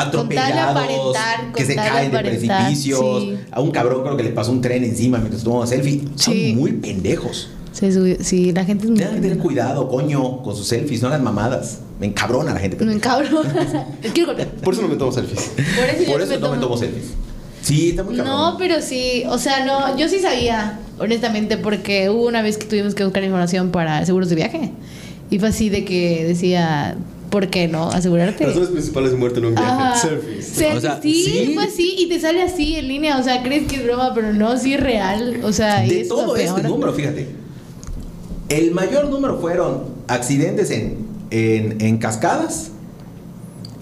[0.00, 1.16] Atropellados,
[1.54, 3.22] que se caen de precipicios.
[3.22, 3.36] sí.
[3.50, 6.02] A un cabrón creo que le pasó un tren encima mientras tomaba selfie.
[6.16, 6.54] Son Sí.
[6.56, 7.50] muy pendejos.
[7.72, 8.98] Se subió- sí, la gente es muy.
[8.98, 11.02] Tengan que tener cuidado, coño, con sus selfies.
[11.02, 11.80] No hagan mamadas.
[12.00, 12.82] Me encabrona la gente.
[12.84, 13.86] Me encabrona.
[14.14, 14.48] Quiero golpear.
[14.62, 15.50] Por eso no me tomo selfies.
[15.54, 17.04] Por eso, yo Por no eso me no me tomo selfies.
[17.62, 18.34] Sí, está muy cabrón.
[18.34, 22.64] No, pero sí, o sea, no, yo sí sabía, honestamente, porque hubo una vez que
[22.66, 24.70] tuvimos que buscar información para seguros de viaje.
[25.30, 26.96] Y fue así de que decía,
[27.36, 27.90] ¿por qué no?
[27.90, 28.46] Asegurarte.
[28.46, 30.00] Razones principales de muerte en un viaje.
[30.08, 30.46] Selfies.
[30.46, 31.50] Selfies, O sea, sí, sí.
[31.52, 34.32] fue así, y te sale así en línea, o sea, crees que es broma, pero
[34.32, 36.70] no, sí es real, o sea, de es todo este peor.
[36.70, 37.26] número, fíjate.
[38.48, 40.96] El mayor número fueron accidentes en,
[41.30, 42.70] en, en cascadas,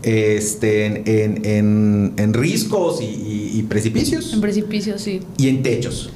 [0.03, 5.21] este, en, en, en- en riscos y, y- y precipicios En precipicio, sí.
[5.39, 6.11] y en techos.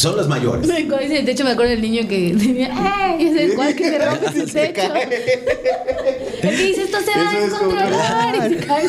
[0.00, 0.66] Son los mayores.
[0.66, 3.26] De hecho, me acuerdo del niño que tenía, ¡ay!
[3.26, 4.80] Es el cual que se rompe su techo.
[6.42, 8.50] El que dice, esto se va a es descontrolar.
[8.50, 8.84] Y se cae.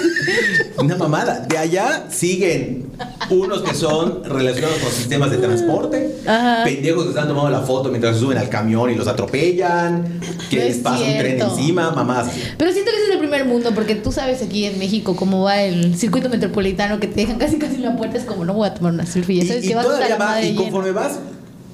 [0.77, 1.39] Una mamada.
[1.41, 2.85] De allá siguen
[3.29, 6.63] unos que son relacionados con sistemas de transporte, Ajá.
[6.63, 10.19] pendejos que están tomando la foto mientras se suben al camión y los atropellan,
[10.49, 12.27] que No les es pasa un tren encima, mamás.
[12.57, 15.43] Pero siento que ese es el primer mundo, porque tú sabes aquí en México cómo
[15.43, 18.53] va el circuito metropolitano, que te dejan casi casi en la puerta, es como, no
[18.53, 21.19] voy a tomar una selfie, Y, y a todavía va, y conforme vas,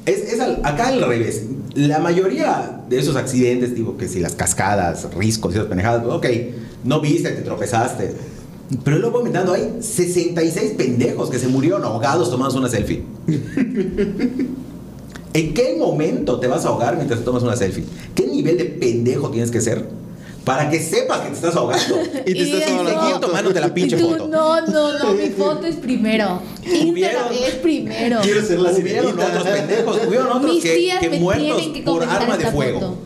[0.05, 1.43] es, es al- acá al revés.
[1.75, 6.25] La mayoría de esos accidentes, digo que si las cascadas, riscos y esas pendejadas, ok,
[6.83, 8.13] no viste, te tropezaste.
[8.83, 13.04] Pero luego aumentando, hay 66 pendejos que se murieron ahogados tomando una selfie.
[15.33, 17.83] ¿En qué momento te vas a ahogar mientras tomas una selfie?
[18.15, 19.85] ¿Qué nivel de pendejo tienes que ser
[20.48, 21.95] para que sepas que te estás ahogando?
[22.25, 24.27] Y te estás la no, seguir tomándote la pinche y tú, foto.
[24.29, 26.41] No, no, no, mi foto es primero.
[26.63, 28.19] Instagram es primero.
[28.21, 29.27] Quiero ser la Hubieron sirenita.
[29.27, 32.79] otros pendejos, hubieron otros Mis que, tías que me muertos que por arma de fuego.
[32.79, 32.98] foto.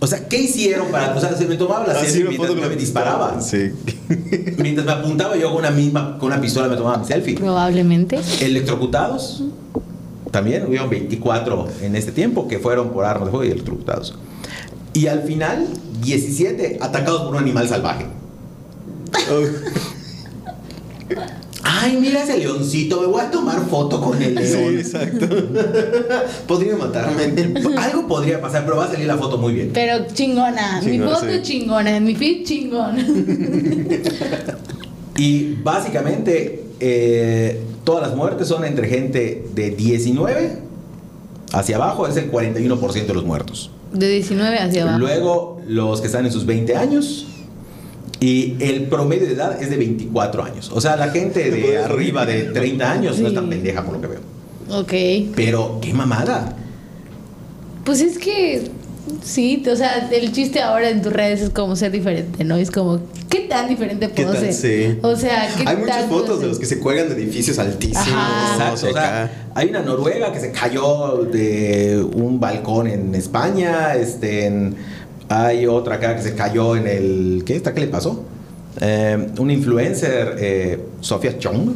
[0.00, 1.14] O sea, ¿qué hicieron para.?
[1.16, 3.40] O sea, se me tomaba la selfie mientras foto me, con- disparaba.
[3.40, 3.70] Sí.
[4.58, 7.36] Mientras me apuntaba yo con una misma, con una pistola me tomaba mi selfie.
[7.36, 8.18] Probablemente.
[8.40, 9.44] Electrocutados.
[10.30, 14.14] También hubieron 24 en este tiempo que fueron por armas de fuego y electrocutados.
[14.94, 15.66] Y al final,
[16.02, 18.06] 17 atacados por un animal salvaje.
[21.62, 24.78] Ay, mira ese leoncito, me voy a tomar foto con el Sí, león.
[24.78, 25.26] exacto.
[26.46, 27.24] Podría matarme.
[27.78, 29.70] Algo podría pasar, pero va a salir la foto muy bien.
[29.72, 30.80] Pero chingona.
[30.82, 31.42] mi foto sí.
[31.42, 32.00] chingona.
[32.00, 32.96] Mi feed chingón.
[35.16, 40.58] Y básicamente, eh, todas las muertes son entre gente de 19
[41.52, 43.70] hacia abajo, es el 41% de los muertos.
[43.94, 44.98] De 19 hacia abajo.
[44.98, 47.28] Luego, los que están en sus 20 años.
[48.20, 50.70] Y el promedio de edad es de 24 años.
[50.72, 54.00] O sea, la gente de arriba de 30 años no es tan pendeja por lo
[54.00, 54.20] que veo.
[54.70, 55.34] Ok.
[55.36, 56.56] Pero, qué mamada.
[57.84, 58.70] Pues es que.
[59.22, 62.56] Sí, o sea, el chiste ahora en tus redes es como ser diferente, ¿no?
[62.56, 64.52] Es como, ¿qué tan diferente ¿Qué puedo ser?
[64.52, 64.98] Sí.
[65.02, 68.06] O sea, ¿qué Hay muchas fotos de los que se cuelgan de edificios altísimos.
[68.08, 68.52] Ajá.
[68.54, 73.14] Exacto, o sea, o sea, hay una noruega que se cayó de un balcón en
[73.14, 73.94] España.
[73.94, 74.76] Este, en-
[75.28, 77.42] hay otra acá que se cayó en el.
[77.46, 77.72] ¿Qué está?
[77.74, 78.24] ¿Qué le pasó?
[78.80, 81.70] Eh, una influencer, eh, Sofía Chong,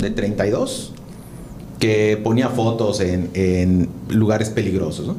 [0.00, 0.92] de 32,
[1.78, 5.16] que ponía fotos en, en lugares peligrosos, ¿no?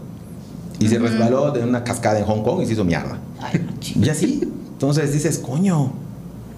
[0.79, 3.17] Y se resbaló de una cascada en Hong Kong y se hizo mierda.
[3.41, 3.61] Ay,
[3.95, 4.41] no, Y así.
[4.73, 5.91] Entonces dices, coño.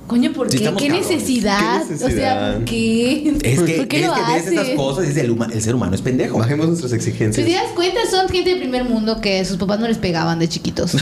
[0.07, 0.73] Coño, ¿por qué?
[0.77, 1.83] ¿Qué necesidad?
[1.87, 2.55] ¿Qué O sea, necesidad?
[2.55, 3.29] ¿por qué?
[3.43, 5.61] Es que, ¿Por qué es lo que ves estas cosas y dices, el, huma- el
[5.61, 6.37] ser humano es pendejo.
[6.37, 7.47] Bajemos nuestras Si exigencias.
[7.47, 10.49] te das cuenta, son gente de primer mundo que sus papás no les pegaban de
[10.49, 10.91] chiquitos.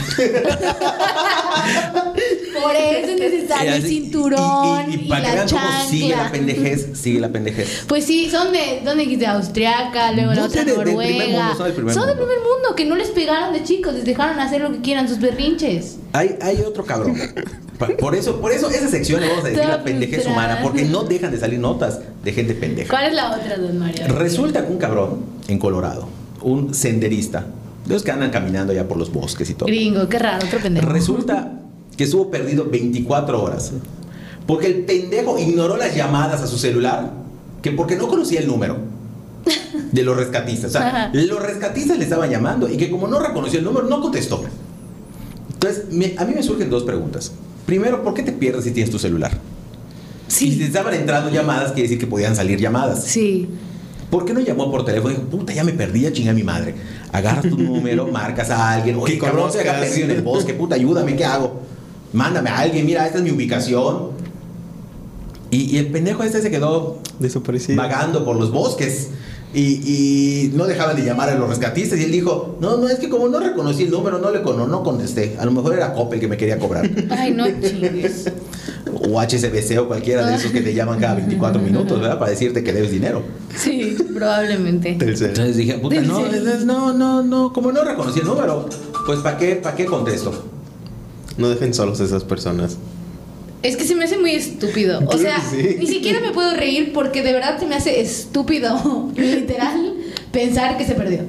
[2.62, 6.16] Por eso es necesario el cinturón y, y, y- y para que vean cómo sigue
[6.16, 7.84] la pendejez, sigue la pendejez.
[7.86, 9.26] Pues sí, son de, ¿dónde dijiste?
[9.26, 11.26] Austriaca, luego la otra de- Noruega.
[11.26, 14.04] mundo, son del primer son del primer mundo, que no les pegaron de chicos, les
[14.04, 15.98] dejaron hacer lo que quieran, sus berrinches.
[16.12, 17.16] Hay, hay otro cabrón.
[17.98, 21.04] Por eso, por eso esa sección le vamos a decir la pendejez humana, porque no
[21.04, 22.90] dejan de salir notas de gente pendeja.
[22.90, 24.06] ¿Cuál es la otra, don Mario?
[24.08, 26.06] Resulta que un cabrón en Colorado,
[26.42, 27.46] un senderista,
[27.86, 30.58] de los que andan caminando ya por los bosques y todo, Gringo, qué raro, otro
[30.60, 30.86] pendejo.
[30.90, 31.52] resulta
[32.00, 33.72] que estuvo perdido 24 horas.
[34.46, 37.12] Porque el pendejo ignoró las llamadas a su celular,
[37.60, 38.78] que porque no conocía el número
[39.92, 40.70] de los rescatistas.
[40.70, 41.10] O sea, Ajá.
[41.12, 44.42] los rescatistas le estaban llamando y que como no reconoció el número, no contestó.
[45.52, 47.32] Entonces, me- a mí me surgen dos preguntas.
[47.66, 49.32] Primero, ¿por qué te pierdes si tienes tu celular?
[50.26, 50.62] Si te Sí.
[50.62, 53.04] estaban entrando llamadas, quiere decir que podían salir llamadas.
[53.04, 53.46] Sí.
[54.10, 55.10] ¿Por qué no llamó por teléfono?
[55.14, 56.74] Dijo, puta, ya me perdí, ya chingué a mi madre.
[57.12, 58.96] Agarras tu número, marcas a alguien.
[58.98, 59.80] Oye, Que cabrón, acá conozcas.
[59.80, 61.68] perdido en el bosque, puta, ayúdame, ¿qué hago?
[62.12, 64.10] Mándame a alguien, mira, esta es mi ubicación.
[65.50, 67.76] Y, y el pendejo este se quedó Desaparecido.
[67.76, 69.08] vagando por los bosques.
[69.52, 71.98] Y, y no dejaban de llamar a los rescatistas.
[71.98, 74.68] Y él dijo, no, no, es que como no reconocí el número, no le cono,
[74.68, 75.36] no contesté.
[75.40, 76.88] A lo mejor era Coppel que me quería cobrar.
[77.10, 78.30] Ay, no chingues.
[79.10, 82.18] o HSBC o cualquiera de esos que te llaman cada 24 minutos, ¿verdad?
[82.20, 83.22] Para decirte que debes dinero.
[83.56, 84.90] Sí, probablemente.
[84.90, 86.22] Entonces dije, puta, no,
[86.64, 88.68] no, no, no, como no reconocí el número,
[89.04, 90.44] pues ¿para qué, para qué contesto?
[91.36, 92.76] No dejen solos a esas personas.
[93.62, 95.00] Es que se me hace muy estúpido.
[95.06, 95.76] O sea, sí.
[95.78, 99.94] ni siquiera me puedo reír porque de verdad se me hace estúpido, literal,
[100.32, 101.20] pensar que se perdió.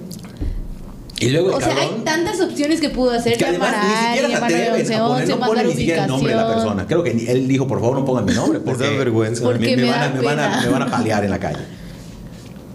[1.19, 3.37] Y luego O sea, hay cabrón, tantas opciones que pudo hacer.
[3.37, 6.03] que llamar ni a siquiera alguien, se llamar a poner, 1111, no mandar ni siquiera
[6.03, 6.87] el nombre de la persona.
[6.87, 8.59] Creo que él dijo, por favor, no pongan mi nombre.
[8.65, 9.43] Porque da vergüenza.
[9.43, 11.39] Porque me, me me van a, me, van a, me van a palear en la
[11.39, 11.59] calle.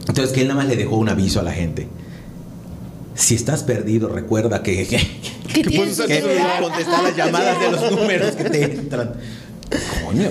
[0.07, 1.89] Entonces que él nada más le dejó un aviso a la gente.
[3.17, 4.99] Si estás perdido, recuerda que, que,
[5.53, 6.63] ¿Qué Que puedes que celular?
[6.63, 9.15] contestar las llamadas de los números que te entran.
[10.05, 10.29] Coño.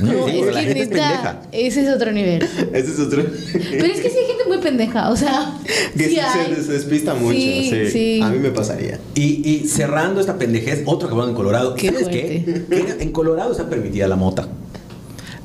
[0.00, 1.42] No, No, sí, es la que gente es neta, pendeja.
[1.52, 2.42] ese es otro nivel.
[2.72, 3.24] Ese es otro.
[3.52, 5.54] Pero es que sí hay gente muy pendeja, o sea,
[5.96, 6.16] que sí
[6.56, 7.36] se, se despista mucho.
[7.38, 8.20] Sí, Sí, sí.
[8.22, 8.98] A mí me pasaría.
[9.14, 11.74] Y, y cerrando esta pendejez, otro cabrón en Colorado.
[11.74, 12.64] Qué ¿Sabes qué?
[13.00, 14.48] En Colorado está permitida la mota.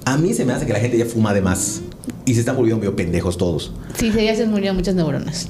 [0.06, 1.82] A mí se me hace que la gente ya fuma de más.
[2.26, 3.74] Y se están volviendo medio pendejos todos.
[3.98, 5.50] Sí, se ya se murieron muchas neuronas.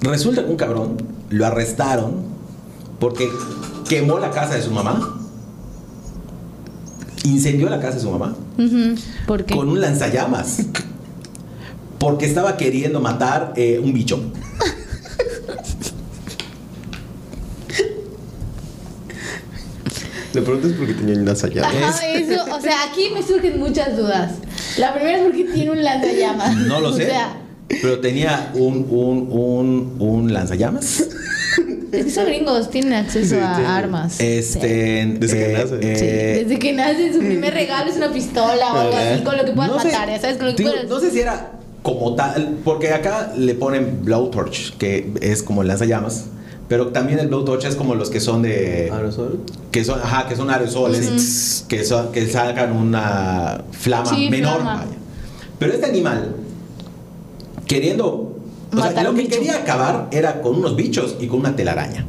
[0.00, 0.96] Resulta que un cabrón
[1.30, 2.22] lo arrestaron
[3.00, 3.28] porque
[3.88, 5.14] quemó la casa de su mamá.
[7.24, 8.34] Incendió la casa de su mamá
[9.26, 9.54] ¿Por qué?
[9.54, 10.60] con un lanzallamas.
[11.98, 14.20] Porque estaba queriendo matar eh, un bicho.
[20.34, 21.74] Le preguntas porque tenía un lanzallamas.
[21.74, 24.32] Ajá, eso, o sea, aquí me surgen muchas dudas.
[24.76, 26.54] La primera es porque tiene un lanzallamas.
[26.56, 27.06] No lo O sé.
[27.06, 27.32] sea,
[27.82, 31.00] pero tenía un, un, un, un lanzallamas.
[31.92, 34.20] es que son gringos, tienen acceso Sí, a armas.
[34.20, 35.16] Este.
[35.18, 35.68] Desde que nace.
[35.68, 39.36] Sí, eh, desde que nace su primer regalo es una pistola o algo así con
[39.36, 40.88] lo que puedas no sé, matar, ya sabes, con lo que digo, puedas.
[40.90, 41.52] no sé si era
[41.82, 46.26] como tal, porque acá le ponen blowtorch, que es como el lanzallamas,
[46.68, 49.40] pero también el blowtorch es como los que son de ¿Aerosol?
[49.70, 54.84] que son, ajá, que son aerosoles, que son que sacan una flama Sí, menor, flama.
[55.58, 56.34] Pero este animal
[57.68, 58.38] queriendo
[58.76, 59.36] o sea, lo que bicho.
[59.36, 62.04] quería acabar era con unos bichos y con una telaraña.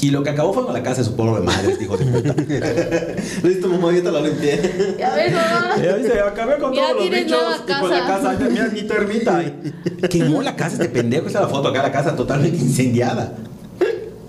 [0.00, 2.04] Y lo que acabó fue con la casa de su pobre madre, este hijo de
[2.04, 2.34] puta.
[3.42, 4.96] Listo, mamá, yo te la limpié.
[4.98, 5.74] Ya ves, mamá.
[5.82, 8.38] Ya viste, acabé con Ya todos los bichos y con la casa.
[8.50, 9.44] mira mi termita.
[10.10, 13.32] Quemó la casa este pendejo, esta es la foto acá, la casa totalmente incendiada.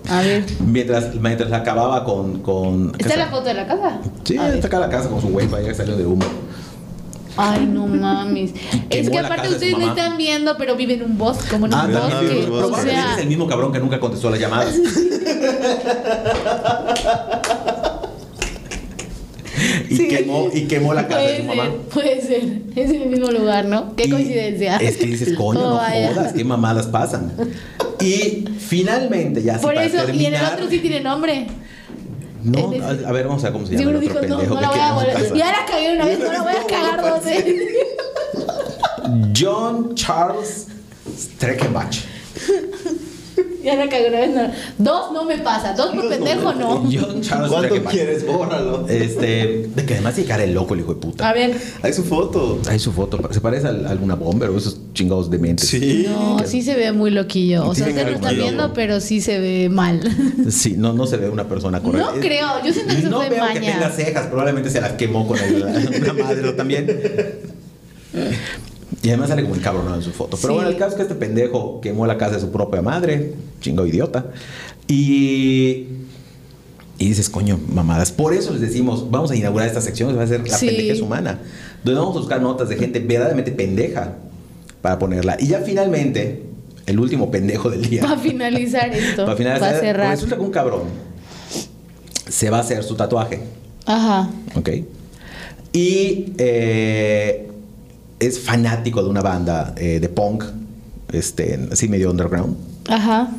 [0.08, 0.44] A ver.
[0.66, 2.40] Mientras, mientras la acababa con...
[2.40, 4.00] con ¿Está la foto de la casa?
[4.24, 6.24] Sí, está acá la casa con su wifi, ya salió de humo.
[7.38, 8.50] Ay, no mames.
[8.90, 11.74] Es que aparte de ustedes no están viendo, pero viven en un bosque, como en
[11.74, 12.44] Ah, no, bosque.
[12.44, 12.80] un bosque.
[12.80, 14.74] o sea, es el mismo cabrón que nunca contestó las llamadas.
[19.90, 20.08] y, Sí.
[20.08, 21.62] quemó, y quemó la casa de puede su mamá.
[21.64, 22.42] ser, puede ser.
[22.76, 23.94] Es en el mismo lugar, ¿no?
[23.96, 24.76] Qué Y coincidencia.
[24.76, 26.12] Es que dices, coño, Oh, no vaya.
[26.14, 27.32] jodas, qué mamadas pasan.
[28.00, 31.46] Y finalmente, ya Por para eso, y en el terminar- otro sí tiene nombre.
[32.42, 34.54] No, a, ver, vamos a ver cómo se llama Seguro el otro dijo, no, pendejo
[34.54, 35.34] no que la voy a volver.
[35.34, 37.62] Ya la cagué una vez, no la voy a cagar dos veces.
[39.36, 40.66] John Charles
[41.16, 41.96] Streckenbach.
[43.64, 44.42] Ya la cagué una vez, no.
[44.78, 46.84] Dos no me pasa, dos por pendejo no.
[46.84, 47.92] John Charles ¿Cuánto Streckenbach.
[47.92, 48.24] quieres?
[48.26, 48.86] Bórralo.
[48.88, 51.28] Este, de que además se cara el loco el hijo de puta.
[51.28, 51.56] A ver.
[51.82, 52.60] Hay su foto.
[52.68, 55.68] Hay su foto, se parece a alguna bomber o esos chingados dementes.
[55.68, 56.06] Sí.
[56.08, 57.66] No, sí se ve muy loquillo.
[57.66, 58.42] O sea, Tiene ustedes lo loco.
[58.42, 60.00] viendo, pero sí se ve mal.
[60.50, 62.12] Sí, no, no se ve una persona correcta.
[62.14, 63.72] No creo, yo siento que eso No fue veo que maña.
[63.74, 66.86] tenga cejas, probablemente se las quemó con el- una madre también.
[69.02, 70.36] Y además sale como el cabrón en su foto.
[70.40, 70.54] Pero Sí.
[70.56, 73.86] bueno, el caso es que este pendejo quemó la casa de su propia madre, chingo
[73.86, 74.26] idiota.
[74.86, 75.86] Y.
[77.00, 78.10] Y dices, coño, mamadas.
[78.10, 80.66] Por eso les decimos, vamos a inaugurar esta sección, va a ser la Sí.
[80.66, 81.38] pendejez humana.
[81.84, 84.14] Donde vamos a buscar notas de gente verdaderamente pendeja
[84.82, 85.36] para ponerla.
[85.38, 86.42] Y ya finalmente,
[86.86, 88.02] el último pendejo del día.
[88.06, 89.24] Para finalizar esto.
[89.26, 90.10] Para finalizar, Para cerrar.
[90.10, 90.82] resulta que un cabrón
[92.28, 93.40] se va a hacer su tatuaje,
[93.86, 94.28] Ajá.
[94.56, 94.68] ¿ok?
[95.72, 97.48] Y eh,
[98.20, 100.44] es fanático de una banda eh, de punk,
[101.12, 102.56] este, así medio underground.
[102.88, 103.30] Ajá.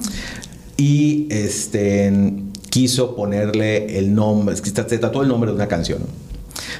[0.78, 2.12] Y este,
[2.70, 6.00] quiso ponerle el nombre, se tatuó el nombre de una canción.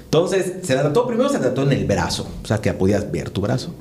[0.06, 3.30] Entonces, se tatuó, primero se la tatuó en el brazo, o sea, que podías ver
[3.30, 3.74] tu brazo.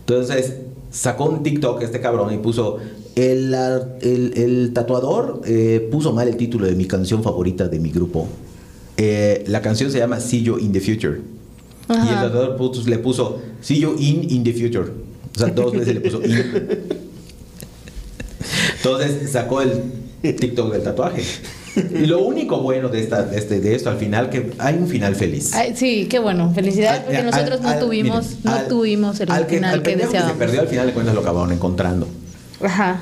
[0.00, 0.54] Entonces,
[0.90, 2.78] sacó un TikTok este cabrón y puso,
[3.16, 3.54] el,
[4.00, 8.26] el- el tatuador eh, puso mal el título de mi canción favorita de mi grupo.
[8.96, 11.20] Eh, la canción se llama See You in the Future.
[11.88, 14.90] Y el tatuador puso- le puso See You in in the Future.
[15.36, 16.34] O sea, dos veces le puso in.
[18.76, 19.82] Entonces sacó el
[20.22, 21.22] TikTok del tatuaje.
[21.76, 24.86] Y lo único bueno de, esta, de, este, de esto al final, que hay un
[24.86, 25.52] final feliz.
[25.54, 26.52] Ay, sí, qué bueno.
[26.54, 29.90] Felicidades porque Al- nosotros no tuvimos, miren, no al- tuvimos el al final al que,
[29.94, 30.36] que se deseábamos.
[30.36, 32.06] perdió al final de cuentas lo acabaron encontrando.
[32.62, 33.00] Ajá.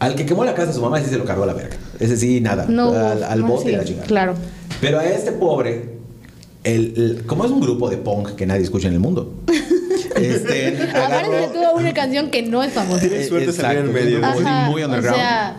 [0.00, 1.76] Al que quemó la casa de su mamá sí se lo cargó a la verga.
[2.00, 2.66] Ese sí, nada.
[2.68, 4.02] No, al, bote sí, y la.
[4.02, 4.34] Claro.
[4.80, 5.97] Pero a este pobre,
[6.64, 9.34] el, el- como es un grupo de punk que nadie escucha en el mundo,
[10.16, 13.00] este, Aparte tuvo una canción que no es famosa.
[13.08, 14.18] Tiene suerte salir en medio.
[14.20, 15.16] Muy, Ajá, muy o underground.
[15.20, 15.56] sea-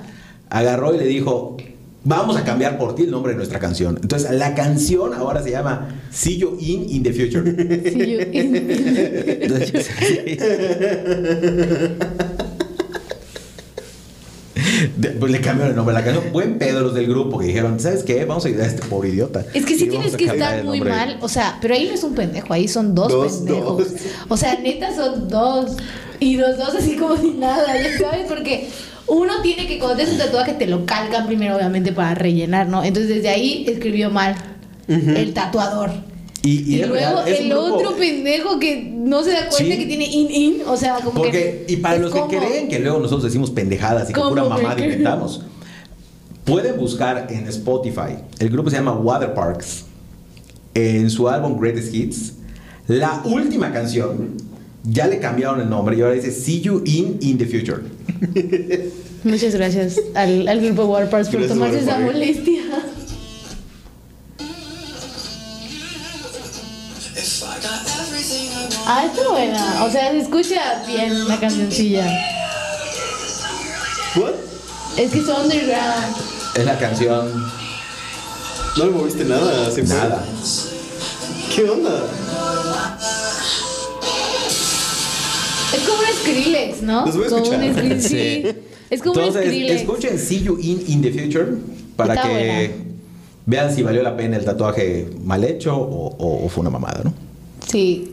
[0.49, 1.57] Agarró y le dijo,
[2.03, 3.99] vamos a cambiar por ti el nombre de nuestra canción.
[4.01, 7.43] Entonces, la canción ahora se llama See You In In The Future.
[14.99, 16.31] de- pues le cambiaron el nombre a la canción.
[16.33, 18.25] Buen pedo los del grupo que dijeron, ¿sabes qué?
[18.25, 19.45] Vamos a ayudar a este pobre idiota.
[19.53, 20.95] Es que sí Y tienes que estar muy nombre".
[20.95, 21.17] mal.
[21.21, 23.77] O sea, pero ahí no es un pendejo, ahí son dos, Dos, pendejos.
[23.77, 24.01] dos.
[24.27, 25.77] O sea, neta son dos.
[26.19, 28.67] Y los dos así como si nada, ya sabes, porque
[29.07, 32.67] uno tiene que cuando te haces un tatuaje te lo calcan primero, obviamente, para rellenar,
[32.67, 32.83] ¿no?
[32.83, 34.35] Entonces desde ahí escribió mal
[34.87, 35.91] el tatuador.
[36.41, 39.49] Y, Y, y es luego real, es un el otro pendejo que no se da
[39.49, 39.77] cuenta Sí.
[39.77, 41.73] que tiene in in, o sea, como Porque, que.
[41.73, 44.79] y para los que creen que luego nosotros decimos pendejadas y que ¿Cómo pura mamada
[44.81, 45.41] inventamos,
[46.45, 48.15] pueden buscar en Spotify.
[48.39, 49.85] El grupo se llama Water Parks.
[50.73, 52.33] En su álbum Greatest Hits,
[52.87, 54.35] la última canción
[54.83, 57.81] ya le cambiaron el nombre y ahora dice See You In In the Future.
[59.23, 62.61] Muchas gracias al, al grupo Warparts por tomarse esa molestia.
[68.91, 69.83] Ah, está buena.
[69.85, 72.05] O sea, se escucha bien la cancioncilla.
[74.15, 74.31] ¿What?
[74.97, 76.15] Es que es underground.
[76.55, 77.31] Es la canción
[78.77, 79.95] No le moviste nada, así fue.
[79.95, 80.25] Nada.
[81.55, 82.03] ¿Qué onda?
[85.73, 87.05] Es como un Skrillex, ¿no?
[87.05, 87.63] Los voy a como escuchar.
[87.63, 88.09] un Skrillex, Sí.
[88.09, 88.43] sí.
[88.89, 89.81] Es como un Entonces, Skrillex.
[89.81, 91.47] escuchen See You In In the Future
[91.95, 92.73] para Está que buena.
[93.45, 97.01] vean si valió la pena el tatuaje mal hecho o, o- o fue una mamada,
[97.03, 97.13] ¿no?
[97.71, 98.11] Sí.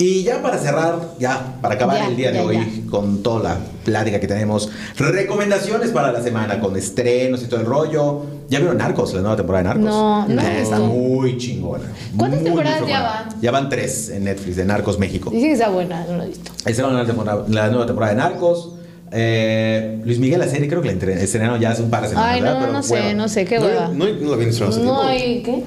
[0.00, 2.90] Y ya para cerrar, ya para acabar Ya, el día de ya, hoy ya.
[2.90, 7.66] con toda la plática que tenemos, recomendaciones para la semana con estrenos y todo el
[7.66, 8.22] rollo.
[8.48, 9.90] ¿Ya vieron Narcos, la nueva temporada de Narcos?
[9.90, 11.84] No, no Está muy chingona.
[12.16, 13.40] ¿Cuántas Muy, muy temporadas ya van?
[13.42, 15.30] Ya van tres en Netflix de Narcos México.
[15.30, 16.52] Dice que está buena, no lo he visto.
[16.58, 18.74] Esta es la nueva temporada, la nueva temporada de Narcos.
[19.10, 22.30] Eh, Luis Miguel, la serie, creo que la estrenaron ya hace un par de semanas.
[22.34, 22.54] Ay, ¿verdad?
[22.54, 23.88] no, Pero no sé, no sé, qué no, hueva.
[23.88, 24.84] no, no la vi en.
[24.84, 25.64] No hay, ¿qué?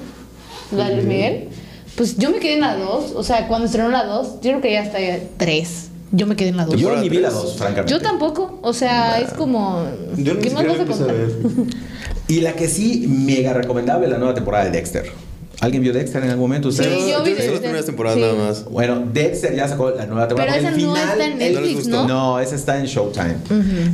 [0.74, 1.48] ¿La de Luis Miguel?
[1.96, 3.12] Pues yo me quedé en la 2.
[3.14, 4.98] O sea, cuando estrenó la 2, yo creo que ya está
[5.36, 5.88] 3.
[6.12, 6.76] Yo me quedé en la 2.
[6.80, 7.42] Yo ni vi la tres.
[7.42, 7.90] 2, francamente.
[7.92, 8.58] Yo tampoco.
[8.62, 9.84] O sea, es como.
[10.16, 11.14] Yo ni ¿Qué más vas a contar?
[12.28, 15.10] Y la que sí, mega recomendable, la nueva temporada de Dexter.
[15.60, 16.70] ¿Alguien vio Dexter en algún momento?
[16.72, 17.08] Sí, ¿Ustedes?
[17.10, 17.50] yo vi Dexter.
[17.52, 18.22] las primeras temporadas Sí.
[18.24, 18.64] nada más.
[18.64, 20.56] Bueno, Dexter ya sacó la nueva temporada.
[20.58, 21.90] Pero esa el no final, está en ¿No Netflix, gustó?
[22.02, 22.08] ¿no?
[22.08, 23.34] No, esa está en Showtime.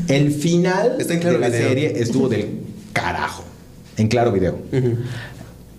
[0.08, 1.68] El final Está en Claro de la Video.
[1.68, 2.60] serie estuvo del
[2.92, 3.44] carajo.
[3.96, 4.56] En Claro Video.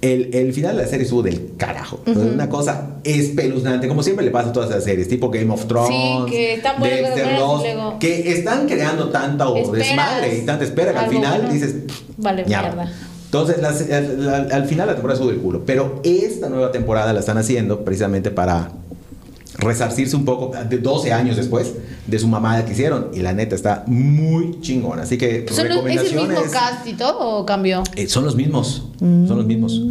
[0.01, 1.99] El, el final de la serie estuvo del carajo.
[2.05, 5.65] Fue Una cosa espeluznante, como siempre le pasa a todas las series, tipo Game of
[5.65, 10.45] Thrones, Sí, que están Dexter buenas, y 2, luego- que están creando tanta desmadre y
[10.45, 11.75] tanta espera que al final dices,
[12.17, 12.89] Vale, mierda.
[13.25, 15.63] Entonces, al- al final la temporada estuvo del culo.
[15.65, 18.71] Pero esta nueva temporada la están haciendo precisamente para
[19.59, 21.73] resarcirse un poco de 12 años después
[22.07, 23.09] de su mamada que hicieron.
[23.13, 25.03] Y la neta está muy chingona.
[25.03, 26.51] Así que ¿Son los- ¿Es el mismo recomendaciones.
[26.51, 27.83] cast y todo o cambió?
[27.95, 28.85] Eh, son los mismos.
[28.99, 29.81] Son los mismos.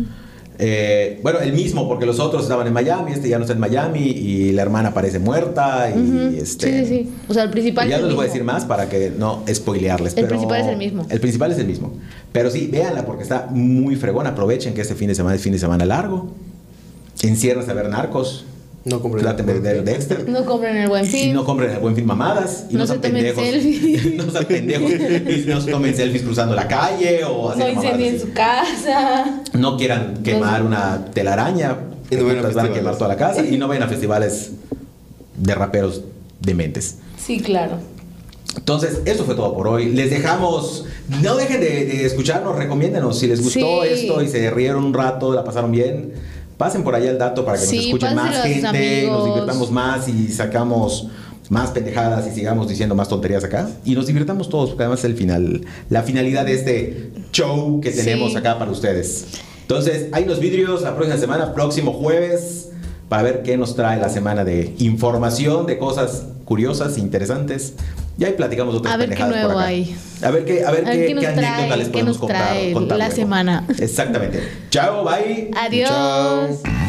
[0.60, 3.60] Eh, bueno, el mismo, porque los otros estaban en Miami, este ya no está en
[3.60, 5.88] Miami y la hermana parece muerta.
[5.88, 6.84] Y este.
[6.84, 7.10] Sí, sí, sí.
[7.28, 9.44] O sea, el principal Ya es no les voy a decir más para que no
[9.52, 10.14] spoilearles.
[10.16, 11.06] El pero principal es el mismo.
[11.08, 11.92] El principal es el mismo.
[12.32, 14.30] Pero sí, véanla porque está muy fregona.
[14.30, 16.32] Aprovechen que este fin de semana es fin de semana largo.
[17.22, 18.44] Enciérrense a ver narcos.
[18.88, 19.00] No.
[19.00, 20.24] Traten de.
[20.28, 21.34] No compren el buen Y film.
[21.34, 22.64] no compren el buen film mamadas.
[22.70, 23.44] Y no, No sean se tomen pendejos.
[23.44, 24.14] selfies.
[24.26, 24.90] no sean pendejos.
[24.90, 28.26] Y no se tomen selfies cruzando la calle o No haciendo mamadas incendien así.
[28.26, 29.42] su casa.
[29.52, 31.76] No quieran quemar una telaraña.
[32.10, 33.44] Y no vayan a van a quemar toda la casa.
[33.44, 34.52] Y no vayan a festivales
[35.36, 36.02] de raperos
[36.40, 36.96] dementes.
[37.18, 37.78] Sí, claro.
[38.56, 39.92] Entonces, eso fue todo por hoy.
[39.92, 40.84] Les dejamos.
[41.22, 43.18] No dejen de, de escucharnos, recomiéndenos.
[43.18, 43.88] Si les gustó Sí.
[43.90, 46.12] esto y se rieron un rato, la pasaron bien,
[46.58, 50.28] pasen por allá el dato para que nos escuchen más gente, nos divirtamos más y
[50.28, 51.08] sacamos
[51.48, 53.70] más pendejadas y sigamos diciendo más tonterías acá.
[53.84, 57.90] Y nos divirtamos todos, porque además es el final, la finalidad de este show que
[57.90, 58.36] tenemos Sí.
[58.36, 59.24] acá para ustedes.
[59.62, 62.70] Entonces, hay los vidrios la próxima semana, próximo jueves,
[63.08, 67.74] para ver qué nos trae la semana de información, de cosas curiosas, interesantes.
[68.18, 69.66] Y ahí platicamos otras A ver qué por nuevo acá.
[69.66, 69.96] hay.
[70.22, 71.92] A ver qué, a ver A ver qué, qué nos qué anécdota trae, les qué
[71.92, 73.16] podemos nos contar, trae contar la luego.
[73.22, 73.64] semana.
[73.78, 74.42] Exactamente.
[74.70, 75.50] Chao, bye.
[75.56, 75.88] Adiós.
[75.88, 76.87] Chao.